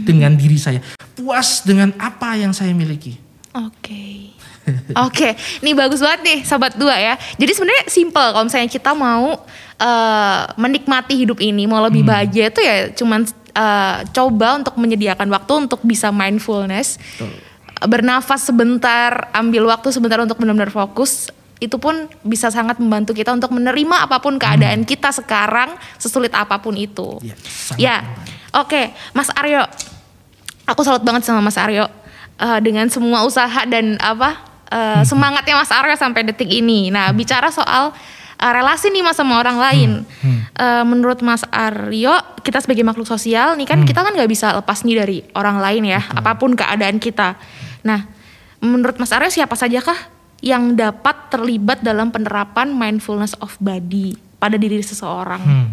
Dengan 0.05 0.37
diri 0.37 0.61
saya. 0.61 0.83
Puas 1.17 1.65
dengan 1.65 1.95
apa 1.97 2.37
yang 2.37 2.53
saya 2.53 2.75
miliki. 2.75 3.17
Oke. 3.57 4.37
Oke, 5.09 5.35
ini 5.65 5.73
bagus 5.73 5.99
banget 5.99 6.21
nih 6.23 6.39
sobat 6.45 6.77
dua 6.77 6.95
ya. 6.95 7.15
Jadi 7.41 7.53
sebenarnya 7.57 7.85
simple 7.89 8.27
kalau 8.31 8.45
misalnya 8.45 8.69
kita 8.69 8.93
mau 8.93 9.41
eh, 9.81 10.43
menikmati 10.55 11.17
hidup 11.17 11.41
ini, 11.41 11.65
mau 11.65 11.81
lebih 11.81 12.05
Hmm. 12.05 12.13
bahagia 12.13 12.53
itu 12.53 12.61
ya 12.61 12.77
cuman 12.93 13.25
eh, 13.51 13.97
coba 14.13 14.61
untuk 14.61 14.77
menyediakan 14.77 15.27
waktu 15.33 15.53
untuk 15.67 15.81
bisa 15.83 16.13
mindfulness. 16.13 17.01
Betul. 17.17 17.33
Bernafas 17.81 18.45
sebentar, 18.45 19.33
ambil 19.33 19.65
waktu 19.73 19.89
sebentar 19.89 20.21
untuk 20.21 20.37
benar-benar 20.37 20.69
fokus. 20.69 21.33
Itu 21.61 21.77
pun 21.77 21.93
bisa 22.21 22.49
sangat 22.49 22.81
membantu 22.81 23.13
kita 23.13 23.31
untuk 23.31 23.53
menerima 23.53 24.09
apa 24.09 24.17
pun 24.19 24.35
keadaan 24.35 24.83
kita 24.83 25.13
sekarang 25.13 25.71
sesulit 25.95 26.33
apa 26.33 26.57
pun 26.57 26.73
itu. 26.75 27.21
Ya, 27.21 27.37
sangat 27.39 27.77
Ya, 27.77 27.97
membantu. 28.01 28.33
oke, 28.57 28.83
Mas 29.13 29.29
Aryo, 29.31 29.63
aku 30.65 30.81
salut 30.81 31.03
banget 31.03 31.23
sama 31.23 31.39
Mas 31.41 31.55
Aryo 31.55 31.85
eh, 32.37 32.59
dengan 32.61 32.89
semua 32.89 33.23
usaha 33.23 33.63
dan 33.65 34.01
apa 34.01 34.41
eh, 34.67 35.03
semangatnya 35.05 35.55
Mas 35.55 35.69
Aryo 35.69 35.95
sampai 35.95 36.25
detik 36.25 36.49
ini. 36.49 36.89
Nah, 36.89 37.13
bicara 37.13 37.53
soal 37.53 37.93
eh, 38.37 38.51
relasi 38.51 38.89
nih 38.89 39.03
Mas 39.03 39.15
sama 39.15 39.37
orang 39.37 39.61
lain, 39.61 39.91
Eh, 40.53 40.85
menurut 40.85 41.21
Mas 41.21 41.41
Aryo, 41.47 42.13
kita 42.41 42.61
sebagai 42.61 42.85
makhluk 42.85 43.05
sosial 43.05 43.57
nih 43.57 43.65
kan 43.65 43.81
kita 43.81 44.01
kan 44.01 44.13
nggak 44.13 44.29
bisa 44.29 44.53
lepas 44.55 44.85
nih 44.85 44.97
dari 44.97 45.19
orang 45.33 45.57
lain 45.57 45.85
ya, 45.87 46.01
apa 46.07 46.37
pun 46.37 46.53
keadaan 46.53 46.97
kita. 46.97 47.37
Nah, 47.81 48.05
menurut 48.61 48.97
Mas 48.97 49.09
Aryo 49.11 49.29
siapa 49.29 49.53
sajakah 49.53 49.97
yang 50.41 50.73
dapat 50.73 51.29
terlibat 51.29 51.81
dalam 51.81 52.09
penerapan 52.09 52.73
mindfulness 52.73 53.37
of 53.39 53.57
body 53.57 54.13
pada 54.37 54.57
diri 54.57 54.81
seseorang? 54.81 55.41
Hmm. 55.41 55.69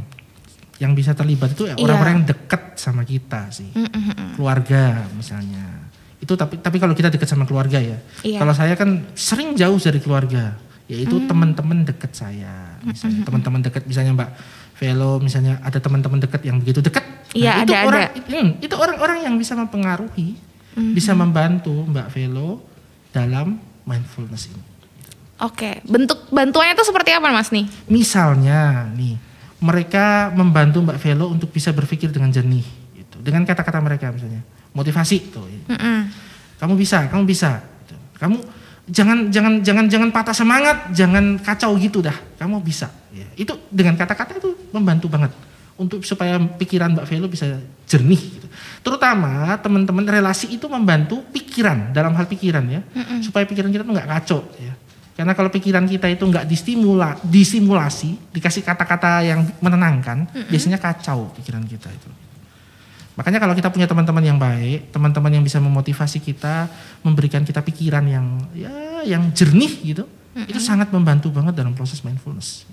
Yang 0.77 0.91
bisa 0.93 1.11
terlibat 1.11 1.51
itu 1.51 1.65
ya 1.65 1.73
Iya. 1.73 1.83
orang-orang 1.83 2.13
yang 2.21 2.27
dekat 2.27 2.63
sama 2.75 3.01
kita 3.01 3.49
sih. 3.49 3.71
Keluarga 4.35 5.09
misalnya. 5.11 5.89
Itu 6.17 6.33
tapi 6.33 6.57
tapi 6.57 6.77
kalau 6.77 6.93
kita 6.93 7.09
dekat 7.09 7.25
sama 7.25 7.45
keluarga 7.45 7.77
ya. 7.77 7.97
Iya. 8.21 8.37
Kalau 8.37 8.53
saya 8.53 8.73
kan 8.73 9.05
sering 9.13 9.53
jauh 9.53 9.77
dari 9.77 9.97
keluarga, 9.97 10.53
yaitu 10.85 11.17
Hmm. 11.17 11.25
teman-teman 11.25 11.81
dekat 11.81 12.13
saya. 12.13 12.77
Misalnya 12.83 13.25
teman-teman 13.25 13.61
dekat 13.65 13.83
misalnya 13.85 14.13
Mbak 14.13 14.29
Velo 14.77 15.17
misalnya 15.17 15.57
ada 15.65 15.81
teman-teman 15.81 16.21
dekat 16.21 16.41
yang 16.45 16.61
begitu 16.61 16.79
dekat. 16.79 17.01
Iya, 17.33 17.65
itu 17.65 17.73
ada, 17.73 17.77
orang 17.83 18.01
ada. 18.07 18.21
hmm, 18.23 18.47
itu 18.61 18.75
orang-orang 18.77 19.19
yang 19.25 19.35
bisa 19.35 19.53
mempengaruhi, 19.53 20.37
bisa 20.93 21.11
membantu 21.11 21.85
Mbak 21.85 22.07
Velo 22.09 22.61
dalam 23.09 23.57
mindfulness 23.87 24.51
ini. 24.51 24.61
Oke, 25.39 25.79
bentuk 25.87 26.27
bantuannya 26.33 26.75
itu 26.75 26.83
seperti 26.83 27.15
apa 27.15 27.31
Mas 27.31 27.53
nih? 27.53 27.65
Misalnya 27.87 28.89
nih, 28.91 29.15
mereka 29.63 30.33
membantu 30.35 30.83
Mbak 30.83 30.97
Velo 30.99 31.31
untuk 31.31 31.49
bisa 31.53 31.71
berpikir 31.71 32.11
dengan 32.11 32.29
jernih, 32.33 32.65
gitu. 32.97 33.17
dengan 33.23 33.47
kata-kata 33.47 33.79
mereka 33.79 34.11
misalnya, 34.11 34.41
motivasi 34.75 35.17
tuh. 35.31 35.45
Mm-mm. 35.71 35.97
Kamu 36.57 36.73
bisa, 36.73 37.05
kamu 37.07 37.23
bisa. 37.29 37.61
gitu. 37.85 37.95
Kamu 38.17 38.37
jangan 38.89 39.29
jangan 39.29 39.53
jangan 39.61 39.85
jangan 39.85 40.09
patah 40.09 40.35
semangat, 40.35 40.77
jangan 40.91 41.37
kacau 41.37 41.77
gitu 41.77 42.01
dah. 42.01 42.17
Kamu 42.41 42.57
bisa. 42.65 42.89
Ya, 43.13 43.29
itu 43.37 43.53
dengan 43.69 43.93
kata-kata 43.93 44.41
itu 44.41 44.57
membantu 44.73 45.05
banget 45.05 45.31
untuk 45.77 46.01
supaya 46.03 46.41
pikiran 46.41 46.97
Mbak 46.97 47.05
Velo 47.05 47.27
bisa 47.29 47.61
jernih. 47.85 48.19
Gitu. 48.19 48.47
Terutama 48.81 49.55
teman-teman 49.61 50.03
relasi 50.03 50.49
itu 50.51 50.65
membantu 50.65 51.21
pikiran 51.31 51.93
dalam 51.93 52.17
hal 52.17 52.25
pikiran 52.25 52.65
ya, 52.67 52.81
supaya 53.21 53.45
pikiran 53.45 53.69
kita 53.69 53.85
tuh 53.85 53.93
nggak 53.93 54.09
kacau. 54.09 54.41
Ya. 54.57 54.73
Karena 55.17 55.33
kalau 55.33 55.49
pikiran 55.49 55.85
kita 55.89 56.09
itu 56.13 56.25
nggak 56.29 56.45
distimula, 56.45 57.17
disimulasi, 57.25 58.33
dikasih 58.33 58.61
kata-kata 58.61 59.25
yang 59.25 59.41
menenangkan, 59.61 60.29
biasanya 60.49 60.77
kacau 60.77 61.33
pikiran 61.37 61.65
kita 61.65 61.89
itu. 61.89 62.09
Makanya 63.17 63.41
kalau 63.41 63.57
kita 63.57 63.73
punya 63.73 63.89
teman-teman 63.89 64.21
yang 64.21 64.37
baik, 64.37 64.93
teman-teman 64.93 65.41
yang 65.41 65.41
bisa 65.41 65.57
memotivasi 65.57 66.21
kita, 66.21 66.69
memberikan 67.01 67.41
kita 67.41 67.65
pikiran 67.65 68.05
yang 68.05 68.25
ya 68.53 68.69
yang 69.09 69.33
jernih 69.33 69.73
gitu, 69.81 70.05
itu 70.45 70.61
sangat 70.61 70.93
membantu 70.93 71.33
banget 71.33 71.57
dalam 71.57 71.73
proses 71.73 72.05
mindfulness. 72.05 72.69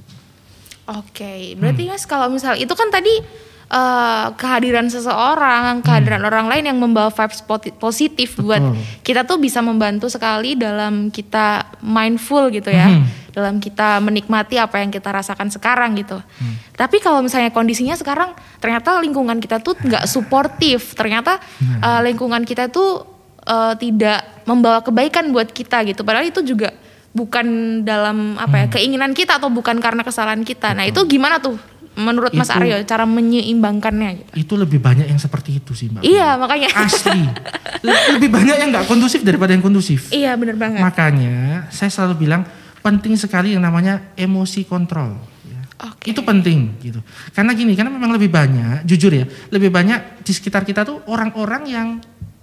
Oke, 0.87 1.55
Hmm. 1.55 1.59
berarti 1.59 1.83
Mas 1.89 2.05
kalau 2.05 2.29
misal 2.29 2.55
itu 2.55 2.71
kan 2.71 2.89
tadi 2.89 3.43
eh, 3.67 4.27
kehadiran 4.37 4.87
seseorang, 4.87 5.81
kehadiran 5.81 6.21
orang 6.23 6.47
lain 6.47 6.69
yang 6.69 6.77
membawa 6.77 7.09
vibes 7.09 7.41
positif 7.75 8.37
buat 8.37 8.61
Hmm. 8.61 8.77
Betul. 8.77 9.03
kita 9.03 9.21
tuh 9.25 9.41
bisa 9.41 9.59
membantu 9.59 10.07
sekali 10.07 10.53
dalam 10.55 11.09
kita 11.09 11.65
mindful 11.81 12.53
gitu 12.53 12.69
ya, 12.69 12.87
Hmm. 12.87 13.09
dalam 13.33 13.59
kita 13.59 13.99
menikmati 13.99 14.61
apa 14.61 14.79
yang 14.79 14.93
kita 14.93 15.09
rasakan 15.09 15.49
sekarang 15.49 15.97
gitu. 15.97 16.21
Hmm. 16.21 16.55
Tapi 16.77 17.01
kalau 17.01 17.25
misalnya 17.25 17.51
kondisinya 17.51 17.97
sekarang 17.97 18.31
ternyata 18.61 19.01
lingkungan 19.01 19.41
kita 19.41 19.59
tuh 19.59 19.75
nggak 19.75 20.05
suportif, 20.07 20.93
ternyata 20.93 21.41
Hmm. 21.59 21.81
eh, 21.81 22.01
lingkungan 22.05 22.45
kita 22.45 22.69
tuh 22.69 23.17
eh, 23.43 23.75
tidak 23.77 24.45
membawa 24.45 24.81
kebaikan 24.81 25.29
buat 25.29 25.49
kita 25.51 25.85
gitu. 25.85 26.01
Padahal 26.01 26.25
itu 26.25 26.41
juga 26.41 26.73
bukan 27.15 27.47
dalam 27.81 28.35
apa 28.37 28.51
Hmm. 28.53 28.63
ya 28.67 28.73
keinginan 28.73 29.15
kita 29.15 29.39
atau 29.39 29.49
bukan 29.49 29.79
karena 29.79 30.03
kesalahan 30.03 30.43
kita. 30.43 30.75
Nah 30.75 30.85
itu 30.85 30.99
gimana 31.07 31.39
tuh 31.39 31.55
menurut 31.95 32.35
Mas 32.35 32.51
Itu- 32.51 32.59
Aryo 32.59 32.77
cara 32.83 33.07
menyeimbangkannya? 33.07 34.11
Gitu? 34.19 34.31
Itu 34.37 34.55
lebih 34.57 34.83
banyak 34.83 35.07
yang 35.07 35.17
seperti 35.17 35.57
itu 35.57 35.73
sih 35.73 35.89
mbak. 35.89 36.03
Iya 36.03 36.35
makanya. 36.35 36.75
Asli. 36.75 37.23
Le- 37.87 38.19
lebih 38.19 38.29
banyak 38.29 38.57
yang 38.59 38.69
nggak 38.69 38.87
kondusif 38.87 39.23
daripada 39.23 39.55
yang 39.55 39.63
kondusif. 39.63 40.11
iya 40.11 40.35
bener 40.35 40.59
banget. 40.59 40.83
Makanya 40.83 41.71
saya 41.71 41.89
selalu 41.89 42.27
bilang 42.27 42.43
penting 42.81 43.15
sekali 43.15 43.55
yang 43.55 43.63
namanya 43.63 44.11
emosi 44.15 44.67
kontrol. 44.67 45.15
ya. 45.45 45.61
Oke. 45.87 46.11
Itu 46.11 46.21
penting 46.21 46.77
gitu. 46.81 46.99
Karena 47.31 47.53
gini, 47.53 47.73
karena 47.73 47.89
memang 47.89 48.11
lebih 48.11 48.29
banyak, 48.29 48.83
jujur 48.83 49.09
ya, 49.09 49.25
lebih 49.49 49.71
banyak 49.71 50.21
di 50.21 50.33
sekitar 50.33 50.63
kita 50.63 50.83
tuh 50.83 50.99
orang-orang 51.07 51.63
yang 51.65 51.89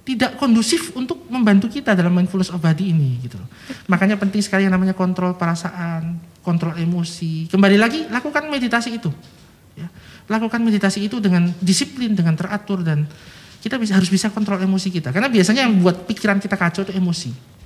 tidak 0.01 0.33
kondusif 0.41 0.97
untuk 0.97 1.29
membantu 1.29 1.69
kita 1.69 1.93
dalam 1.93 2.09
mindfulness 2.09 2.49
of 2.49 2.57
body 2.57 2.89
ini 2.89 3.21
gitu. 3.21 3.37
loh. 3.37 3.49
Makanya 3.85 4.17
penting 4.17 4.41
sekali 4.41 4.65
yang 4.65 4.73
namanya 4.73 4.97
kontrol 4.97 5.37
perasaan, 5.37 6.17
kontrol 6.41 6.73
emosi. 6.73 7.45
Kembali 7.53 7.77
lagi 7.77 8.09
lakukan 8.09 8.49
meditasi 8.49 8.97
itu. 8.97 9.13
Ya. 9.77 9.87
Lakukan 10.25 10.57
meditasi 10.65 11.05
itu 11.05 11.21
dengan 11.21 11.53
disiplin, 11.61 12.17
dengan 12.17 12.33
teratur 12.33 12.81
dan 12.81 13.05
kita 13.61 13.77
bisa 13.77 13.93
harus 13.93 14.09
bisa 14.09 14.33
kontrol 14.33 14.57
emosi 14.57 14.89
kita. 14.89 15.13
Karena 15.13 15.29
biasanya 15.29 15.69
yang 15.69 15.77
buat 15.77 16.09
pikiran 16.09 16.41
kita 16.41 16.57
kacau 16.57 16.81
itu 16.81 16.97
emosi. 16.97 17.60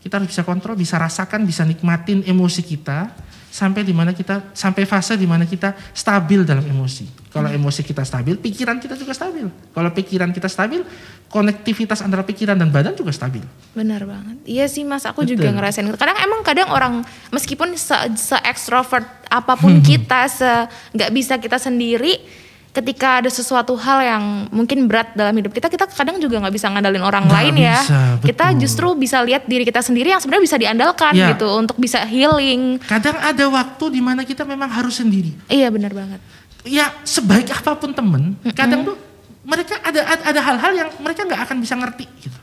Kita 0.00 0.16
harus 0.16 0.32
bisa 0.32 0.42
kontrol, 0.42 0.74
bisa 0.74 0.96
rasakan, 0.96 1.44
bisa 1.44 1.62
nikmatin 1.68 2.24
emosi 2.24 2.64
kita 2.64 3.12
sampai 3.50 3.82
di 3.82 3.90
mana 3.90 4.14
kita 4.14 4.54
sampai 4.54 4.86
fase 4.86 5.18
di 5.18 5.26
mana 5.26 5.42
kita 5.42 5.74
stabil 5.90 6.46
dalam 6.46 6.62
emosi. 6.62 7.28
Kalau 7.34 7.50
emosi 7.50 7.82
kita 7.82 8.06
stabil, 8.06 8.38
pikiran 8.38 8.78
kita 8.78 8.94
juga 8.94 9.10
stabil. 9.14 9.46
Kalau 9.74 9.90
pikiran 9.90 10.30
kita 10.30 10.46
stabil, 10.46 10.82
konektivitas 11.30 12.02
antara 12.02 12.22
pikiran 12.26 12.58
dan 12.58 12.70
badan 12.70 12.94
juga 12.94 13.10
stabil. 13.10 13.42
Benar 13.74 14.02
banget. 14.06 14.38
Iya 14.46 14.66
sih 14.66 14.82
Mas, 14.86 15.06
aku 15.06 15.22
Betul. 15.22 15.38
juga 15.38 15.50
ngerasain. 15.54 15.86
Kadang 15.94 16.18
emang 16.22 16.40
kadang 16.42 16.70
orang 16.70 16.94
meskipun 17.30 17.74
se, 17.74 17.94
se 18.18 18.38
extrovert 18.46 19.06
apa 19.30 19.54
pun 19.58 19.78
kita, 19.82 20.26
se 20.30 20.50
nggak 20.94 21.10
bisa 21.14 21.38
kita 21.38 21.58
sendiri, 21.58 22.22
ketika 22.70 23.18
ada 23.18 23.30
sesuatu 23.30 23.74
hal 23.74 23.98
yang 24.02 24.22
mungkin 24.54 24.86
berat 24.86 25.10
dalam 25.18 25.34
hidup 25.34 25.50
kita, 25.50 25.66
kita 25.66 25.90
kadang 25.90 26.22
juga 26.22 26.38
nggak 26.38 26.54
bisa 26.54 26.70
ngandalin 26.70 27.02
orang 27.02 27.26
gak 27.26 27.34
lain 27.34 27.54
ya. 27.58 27.78
bisa, 27.82 27.90
ya. 27.90 28.02
Betul. 28.14 28.26
Kita 28.30 28.46
justru 28.58 28.88
bisa 28.94 29.18
lihat 29.26 29.42
diri 29.50 29.66
kita 29.66 29.82
sendiri 29.82 30.14
yang 30.14 30.22
sebenarnya 30.22 30.44
bisa 30.46 30.58
diandalkan 30.58 31.12
ya. 31.18 31.34
gitu 31.34 31.50
untuk 31.50 31.76
bisa 31.82 32.02
healing. 32.06 32.78
Kadang 32.86 33.18
ada 33.18 33.44
waktu 33.50 33.84
di 33.90 34.00
mana 34.02 34.22
kita 34.22 34.46
memang 34.46 34.70
harus 34.70 35.02
sendiri. 35.02 35.34
Iya 35.50 35.68
benar 35.74 35.90
banget 35.90 36.22
ya 36.66 36.92
sebaik 37.04 37.48
apa 37.52 37.76
pun 37.78 37.92
temen, 37.96 38.36
mm-hmm. 38.36 38.52
kadang 38.56 38.84
tuh 38.84 38.96
mereka 39.44 39.80
ada 39.80 40.00
ada 40.20 40.40
hal-hal 40.40 40.72
yang 40.76 40.88
mereka 41.00 41.24
nggak 41.24 41.40
akan 41.48 41.56
bisa 41.60 41.74
ngerti 41.76 42.04
gitu. 42.20 42.38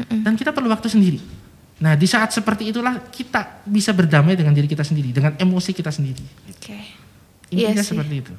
Mm-hmm. 0.00 0.20
Dan 0.26 0.32
kita 0.34 0.50
perlu 0.50 0.68
waktu 0.72 0.88
sendiri. 0.90 1.20
Nah 1.80 1.96
di 1.96 2.06
saat 2.08 2.34
seperti 2.34 2.74
itulah 2.74 2.98
kita 3.08 3.64
bisa 3.64 3.94
berdamai 3.94 4.34
dengan 4.34 4.52
diri 4.52 4.66
kita 4.66 4.84
sendiri, 4.84 5.14
dengan 5.14 5.32
emosi 5.38 5.70
kita 5.72 5.92
sendiri. 5.92 6.24
Oke. 6.50 6.58
Okay. 6.58 6.84
Intinya 7.54 7.82
iya 7.82 7.84
seperti 7.86 8.14
itu. 8.26 8.34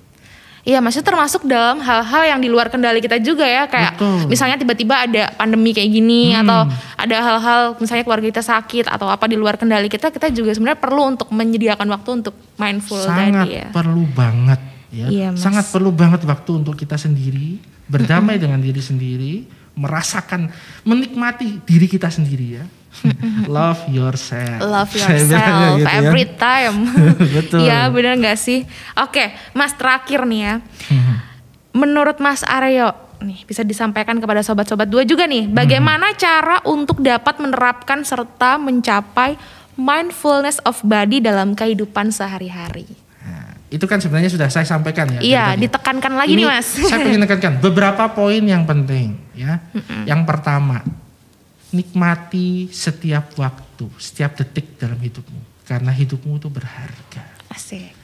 Iya, 0.61 0.77
maksudnya 0.77 1.09
termasuk 1.09 1.49
dalam 1.49 1.81
hal-hal 1.81 2.37
yang 2.37 2.39
di 2.39 2.45
luar 2.45 2.69
kendali 2.69 3.01
kita 3.01 3.17
juga 3.17 3.49
ya, 3.49 3.65
kayak 3.65 3.97
Betul. 3.97 4.29
misalnya 4.29 4.61
tiba-tiba 4.61 4.93
ada 5.09 5.33
pandemi 5.33 5.73
kayak 5.73 5.89
gini 5.89 6.37
hmm. 6.37 6.41
atau 6.45 6.59
ada 7.01 7.17
hal-hal 7.17 7.61
misalnya 7.81 8.05
keluarga 8.05 8.27
kita 8.29 8.43
sakit 8.45 8.85
atau 8.85 9.09
apa 9.09 9.25
di 9.25 9.41
luar 9.41 9.57
kendali 9.57 9.89
kita, 9.89 10.13
kita 10.13 10.29
juga 10.29 10.53
sebenarnya 10.53 10.77
perlu 10.77 11.17
untuk 11.17 11.33
menyediakan 11.33 11.89
waktu 11.89 12.09
untuk 12.21 12.37
mindful 12.61 13.01
Sangat 13.01 13.41
tadi 13.41 13.57
ya. 13.57 13.67
perlu 13.73 14.05
banget 14.13 14.61
ya 14.91 15.07
iya, 15.07 15.29
sangat 15.39 15.71
perlu 15.71 15.89
banget 15.95 16.27
waktu 16.27 16.51
untuk 16.61 16.75
kita 16.75 16.99
sendiri 16.99 17.57
berdamai 17.87 18.35
dengan 18.35 18.59
diri 18.59 18.83
sendiri 18.83 19.47
merasakan 19.79 20.51
menikmati 20.83 21.63
diri 21.63 21.87
kita 21.87 22.11
sendiri 22.11 22.47
ya 22.59 22.63
love 23.49 23.81
yourself 23.89 24.59
love 24.61 24.91
yourself 24.99 25.79
gitu 25.79 25.87
ya. 25.87 25.97
every 25.97 26.25
ya. 26.27 26.35
time 26.37 26.77
betul 27.35 27.59
ya 27.63 27.79
benar 27.89 28.13
nggak 28.19 28.37
sih 28.37 28.67
oke 28.99 29.31
mas 29.55 29.73
terakhir 29.75 30.27
nih 30.27 30.41
ya 30.41 30.53
mm-hmm. 30.59 31.15
menurut 31.75 32.17
mas 32.19 32.43
Aryo 32.43 32.93
nih 33.21 33.45
bisa 33.45 33.61
disampaikan 33.61 34.17
kepada 34.17 34.41
sobat-sobat 34.41 34.89
dua 34.89 35.05
juga 35.05 35.29
nih 35.29 35.45
bagaimana 35.45 36.09
hmm. 36.09 36.17
cara 36.17 36.57
untuk 36.65 36.97
dapat 36.97 37.37
menerapkan 37.37 38.01
serta 38.01 38.57
mencapai 38.57 39.37
mindfulness 39.77 40.57
of 40.65 40.81
body 40.81 41.21
dalam 41.21 41.53
kehidupan 41.53 42.09
sehari-hari 42.09 42.89
itu 43.71 43.87
kan 43.87 44.03
sebenarnya 44.03 44.27
sudah 44.27 44.51
saya 44.51 44.67
sampaikan 44.67 45.07
ya. 45.15 45.19
Iya, 45.23 45.45
ditekankan 45.55 46.19
lagi 46.19 46.35
Ini 46.35 46.43
nih 46.43 46.47
mas. 46.51 46.67
Saya 46.75 47.07
ingin 47.07 47.23
tekankan 47.23 47.63
beberapa 47.63 48.03
poin 48.11 48.43
yang 48.43 48.67
penting 48.67 49.15
ya. 49.31 49.63
Mm-mm. 49.71 50.03
Yang 50.03 50.21
pertama, 50.27 50.83
nikmati 51.71 52.67
setiap 52.71 53.35
waktu, 53.39 53.87
setiap 53.97 54.37
detik 54.37 54.77
dalam 54.77 54.99
hidupmu, 54.99 55.65
karena 55.67 55.91
hidupmu 55.91 56.37
itu 56.37 56.47
berharga. 56.51 57.23
Asik. 57.51 57.95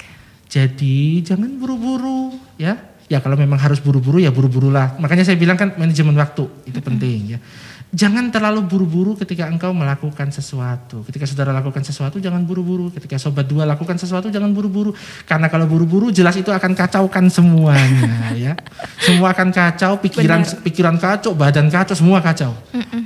Jadi 0.48 1.22
jangan 1.24 1.60
buru-buru 1.60 2.40
ya. 2.56 2.80
Ya 3.08 3.24
kalau 3.24 3.39
memang 3.39 3.56
harus 3.56 3.80
buru-buru 3.80 4.20
ya 4.20 4.30
buru-burulah. 4.36 5.00
Makanya 5.00 5.24
saya 5.24 5.39
bilang 5.39 5.56
kan 5.56 5.76
manajemen 5.80 6.15
waktu 6.20 6.43
itu 6.67 6.80
penting 6.84 7.38
ya 7.38 7.39
Jangan 7.88 8.36
terlalu 8.36 8.67
buru-buru 8.67 9.15
ketika 9.15 9.48
engkau 9.48 9.72
melakukan 9.72 10.28
sesuatu. 10.28 11.08
Ketika 11.08 11.24
saudara 11.24 11.56
lakukan 11.56 11.88
sesuatu 11.88 12.20
jangan 12.20 12.43
buru-buru. 12.43 12.91
Ketika 12.91 13.15
sobat 13.15 13.48
dua 13.48 13.63
lakukan 13.63 13.96
sesuatu 13.96 14.28
jangan 14.28 14.52
buru-buru. 14.52 14.91
Karena 15.24 15.48
kalau 15.48 15.72
buru-buru 15.72 16.12
jelas 16.12 16.36
itu 16.36 16.52
akan 16.52 16.76
kacaukan 16.76 17.32
semuanya 17.32 18.36
ya. 18.52 18.54
Semua 19.00 19.32
akan 19.32 19.56
kacau, 19.56 20.04
pikiran 20.04 20.43
Benar. 20.43 20.63
pikiran 20.67 20.96
kacau, 21.00 21.32
badan 21.32 21.72
kacau, 21.72 21.96
semua 21.96 22.20
kacau. 22.20 22.52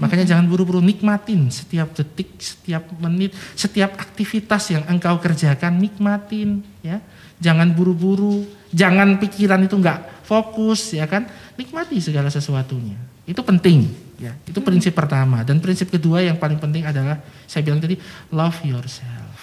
Makanya 0.02 0.26
jangan 0.26 0.50
buru-buru 0.50 0.82
nikmatin 0.82 1.54
setiap 1.54 1.94
detik, 1.94 2.42
setiap 2.42 2.82
menit, 2.98 3.38
setiap 3.54 3.94
aktivitas 4.02 4.74
yang 4.74 4.82
engkau 4.90 5.22
kerjakan 5.22 5.78
nikmatin 5.78 6.66
ya. 6.82 6.98
Jangan 7.42 7.74
buru-buru, 7.74 8.46
jangan 8.70 9.18
pikiran 9.18 9.66
itu 9.66 9.74
enggak 9.74 10.22
fokus 10.24 10.94
ya 10.94 11.10
kan. 11.10 11.26
Nikmati 11.58 11.98
segala 11.98 12.30
sesuatunya. 12.30 12.96
Itu 13.26 13.42
penting. 13.42 13.90
Ya, 14.22 14.38
itu 14.46 14.62
prinsip 14.62 14.94
pertama 14.94 15.42
dan 15.42 15.58
prinsip 15.58 15.90
kedua 15.90 16.22
yang 16.22 16.38
paling 16.38 16.62
penting 16.62 16.86
adalah 16.86 17.18
saya 17.50 17.66
bilang 17.66 17.82
tadi 17.82 17.98
love 18.30 18.62
yourself. 18.62 19.34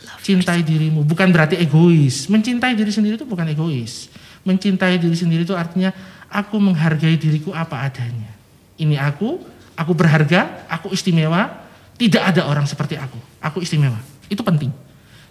Love 0.00 0.24
Cintai 0.24 0.64
yourself. 0.64 0.68
dirimu 0.72 1.00
bukan 1.04 1.28
berarti 1.28 1.60
egois. 1.60 2.24
Mencintai 2.32 2.72
diri 2.72 2.88
sendiri 2.88 3.20
itu 3.20 3.28
bukan 3.28 3.44
egois. 3.52 4.08
Mencintai 4.48 4.96
diri 4.96 5.12
sendiri 5.12 5.44
itu 5.44 5.52
artinya 5.52 5.92
aku 6.32 6.56
menghargai 6.56 7.20
diriku 7.20 7.52
apa 7.52 7.84
adanya. 7.84 8.32
Ini 8.80 8.96
aku, 8.96 9.44
aku 9.76 9.92
berharga, 9.92 10.64
aku 10.72 10.88
istimewa, 10.96 11.68
tidak 12.00 12.32
ada 12.32 12.48
orang 12.48 12.64
seperti 12.64 12.96
aku. 12.96 13.20
Aku 13.44 13.60
istimewa. 13.60 14.00
Itu 14.32 14.40
penting. 14.40 14.72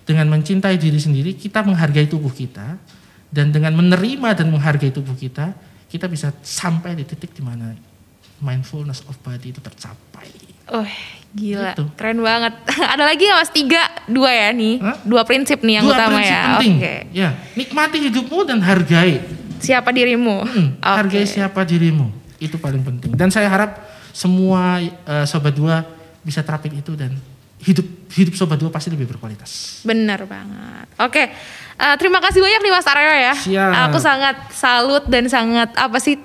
Dengan 0.07 0.31
mencintai 0.31 0.79
diri 0.79 0.95
sendiri, 0.97 1.35
kita 1.35 1.67
menghargai 1.67 2.07
tubuh 2.07 2.31
kita 2.31 2.79
dan 3.27 3.51
dengan 3.51 3.75
menerima 3.75 4.39
dan 4.39 4.47
menghargai 4.47 4.95
tubuh 4.95 5.13
kita, 5.19 5.51
kita 5.91 6.07
bisa 6.07 6.31
sampai 6.39 6.95
di 6.95 7.03
titik 7.03 7.35
di 7.35 7.43
mana 7.43 7.75
mindfulness 8.39 9.03
of 9.11 9.19
body 9.19 9.51
itu 9.51 9.59
tercapai. 9.59 10.31
Oh 10.71 10.87
gila, 11.35 11.75
gitu. 11.75 11.83
keren 11.93 12.19
banget. 12.23 12.53
Ada 12.95 13.03
lagi 13.03 13.23
nggak 13.27 13.39
mas? 13.39 13.51
Tiga, 13.51 13.83
dua 14.07 14.31
ya 14.31 14.49
nih, 14.55 14.75
Hah? 14.79 14.97
dua 15.03 15.21
prinsip 15.27 15.59
nih 15.61 15.79
yang 15.81 15.85
dua 15.85 15.95
utama 15.95 16.17
prinsip 16.19 16.33
ya. 16.33 16.43
Penting. 16.43 16.75
Okay. 16.79 16.99
Ya, 17.13 17.29
nikmati 17.53 17.97
hidupmu 18.09 18.39
dan 18.47 18.59
hargai. 18.63 19.21
Siapa 19.57 19.89
dirimu? 19.89 20.45
Hmm, 20.45 20.67
okay. 20.77 20.95
Hargai 21.01 21.25
siapa 21.25 21.61
dirimu, 21.65 22.07
itu 22.37 22.55
paling 22.61 22.83
penting. 22.83 23.11
Dan 23.17 23.33
saya 23.33 23.49
harap 23.49 23.81
semua 24.13 24.81
uh, 24.81 25.25
sobat 25.29 25.53
dua 25.53 25.85
bisa 26.21 26.41
terapin 26.43 26.73
itu 26.77 26.93
dan 26.97 27.15
hidup 27.63 27.87
hidup 28.13 28.33
sobat 28.37 28.57
dua 28.61 28.69
pasti 28.69 28.93
lebih 28.93 29.09
berkualitas. 29.09 29.81
Benar 29.85 30.25
banget. 30.29 30.85
Oke, 31.01 31.11
okay. 31.11 31.25
uh, 31.77 31.95
terima 31.97 32.21
kasih 32.21 32.41
banyak 32.41 32.61
nih 32.61 32.73
Mas 32.73 32.87
Aryo 32.87 33.13
ya. 33.13 33.33
Siap. 33.33 33.71
Aku 33.89 33.97
sangat 34.01 34.37
salut 34.53 35.03
dan 35.09 35.25
sangat 35.29 35.73
apa 35.77 35.97
sih 35.97 36.17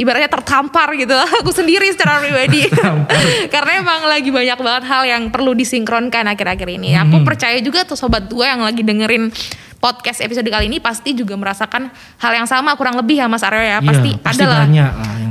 ibaratnya 0.00 0.32
tertampar 0.32 0.88
gitu 0.96 1.12
aku 1.44 1.52
sendiri 1.52 1.92
secara 1.92 2.24
pribadi 2.24 2.64
karena 3.54 3.84
emang 3.84 4.08
lagi 4.08 4.32
banyak 4.32 4.56
banget 4.56 4.84
hal 4.88 5.02
yang 5.04 5.22
perlu 5.28 5.52
disinkronkan 5.52 6.24
akhir-akhir 6.24 6.68
ini 6.80 6.96
hmm. 6.96 7.02
aku 7.04 7.16
percaya 7.20 7.60
juga 7.60 7.84
tuh 7.84 8.00
sobat 8.00 8.24
dua 8.24 8.56
yang 8.56 8.64
lagi 8.64 8.80
dengerin 8.80 9.28
podcast 9.80 10.20
episode 10.20 10.44
kali 10.44 10.68
ini 10.68 10.78
pasti 10.78 11.16
juga 11.16 11.34
merasakan 11.40 11.88
hal 12.20 12.32
yang 12.36 12.44
sama 12.44 12.76
kurang 12.76 13.00
lebih 13.00 13.16
ya 13.18 13.26
Mas 13.26 13.40
Aryo 13.40 13.64
ya. 13.64 13.80
Pasti, 13.80 14.10
ya, 14.12 14.20
pasti 14.20 14.44
ada 14.44 14.52
lah. 14.52 14.68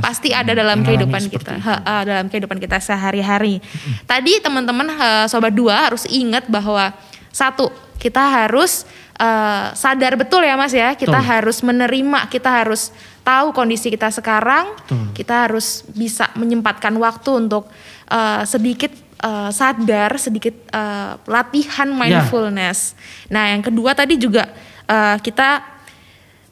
pasti 0.02 0.28
ada 0.34 0.52
dalam 0.52 0.82
kehidupan 0.82 1.22
kita. 1.30 1.54
ha, 1.62 1.74
uh, 1.80 2.02
dalam 2.02 2.26
kehidupan 2.26 2.58
kita 2.58 2.82
sehari-hari. 2.82 3.62
Tadi 4.04 4.42
teman-teman 4.42 4.90
uh, 4.90 5.26
sobat 5.30 5.54
dua 5.54 5.88
harus 5.88 6.04
ingat 6.10 6.50
bahwa 6.50 6.90
satu 7.30 7.70
kita 8.02 8.18
harus 8.18 8.88
uh, 9.22 9.70
sadar 9.78 10.18
betul 10.18 10.42
ya 10.42 10.58
Mas 10.58 10.74
ya. 10.74 10.98
Kita 10.98 11.14
Betul. 11.14 11.30
harus 11.30 11.58
menerima 11.62 12.26
kita 12.26 12.50
harus 12.50 12.90
tahu 13.22 13.54
kondisi 13.54 13.86
kita 13.92 14.10
sekarang, 14.10 14.74
Betul. 14.82 15.14
kita 15.14 15.46
harus 15.46 15.86
bisa 15.94 16.26
menyempatkan 16.34 16.90
waktu 16.98 17.46
untuk 17.46 17.70
uh, 18.10 18.42
sedikit 18.42 18.90
uh, 19.22 19.50
sadar, 19.52 20.16
sedikit 20.16 20.52
uh, 20.72 21.20
latihan 21.28 21.88
ya. 21.88 21.96
mindfulness. 21.96 22.92
Yeah. 22.92 23.32
Nah, 23.32 23.44
yang 23.52 23.62
kedua 23.62 23.94
tadi 23.94 24.16
juga 24.16 24.50
uh, 24.88 25.16
kita 25.20 25.62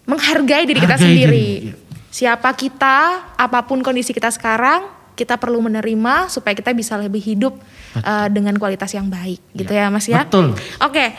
menghargai 0.09 0.65
diri 0.65 0.81
kita 0.81 0.97
sendiri. 0.97 1.47
Diri. 1.73 1.87
Siapa 2.09 2.51
kita, 2.57 3.29
apa 3.37 3.61
pun 3.69 3.85
kondisi 3.85 4.17
kita 4.17 4.33
sekarang, 4.33 4.89
kita 5.13 5.37
perlu 5.37 5.61
menerima 5.61 6.33
supaya 6.33 6.57
kita 6.57 6.73
bisa 6.73 6.97
lebih 6.97 7.21
hidup 7.21 7.61
uh, 8.01 8.29
dengan 8.33 8.57
kualitas 8.57 8.95
yang 8.97 9.13
baik, 9.13 9.43
gitu 9.53 9.73
ya, 9.73 9.89
ya 9.89 9.93
Mas 9.93 10.09
ya. 10.09 10.25
Betul. 10.25 10.57
Oke. 10.57 10.93
Okay. 10.93 11.11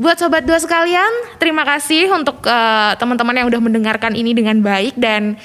Buat 0.00 0.16
sobat 0.16 0.48
dua 0.48 0.56
sekalian, 0.56 1.36
terima 1.36 1.60
kasih 1.60 2.08
untuk 2.08 2.40
uh, 2.48 2.96
teman-teman 2.96 3.36
yang 3.36 3.52
udah 3.52 3.60
mendengarkan 3.60 4.16
ini 4.16 4.32
dengan 4.32 4.56
baik 4.64 4.96
dan 4.96 5.36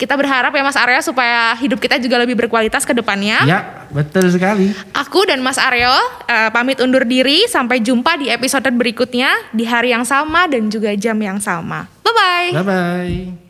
kita 0.00 0.16
berharap 0.16 0.48
ya 0.48 0.64
Mas 0.64 0.80
Aryo 0.80 1.04
supaya 1.04 1.52
hidup 1.60 1.76
kita 1.76 2.00
juga 2.00 2.16
lebih 2.16 2.32
berkualitas 2.40 2.88
ke 2.88 2.96
depannya. 2.96 3.44
Ya, 3.44 3.84
betul 3.92 4.24
sekali. 4.32 4.72
Aku 4.96 5.28
dan 5.28 5.44
Mas 5.44 5.60
Aryo 5.60 5.92
uh, 5.92 6.48
pamit 6.48 6.80
undur 6.80 7.04
diri 7.04 7.44
sampai 7.44 7.84
jumpa 7.84 8.16
di 8.16 8.32
episode 8.32 8.72
berikutnya 8.72 9.52
di 9.52 9.68
hari 9.68 9.92
yang 9.92 10.08
sama 10.08 10.48
dan 10.48 10.72
juga 10.72 10.96
jam 10.96 11.20
yang 11.20 11.36
sama. 11.36 11.84
Bye 12.00 12.16
bye. 12.16 12.48
Bye 12.56 12.64
bye. 12.64 13.49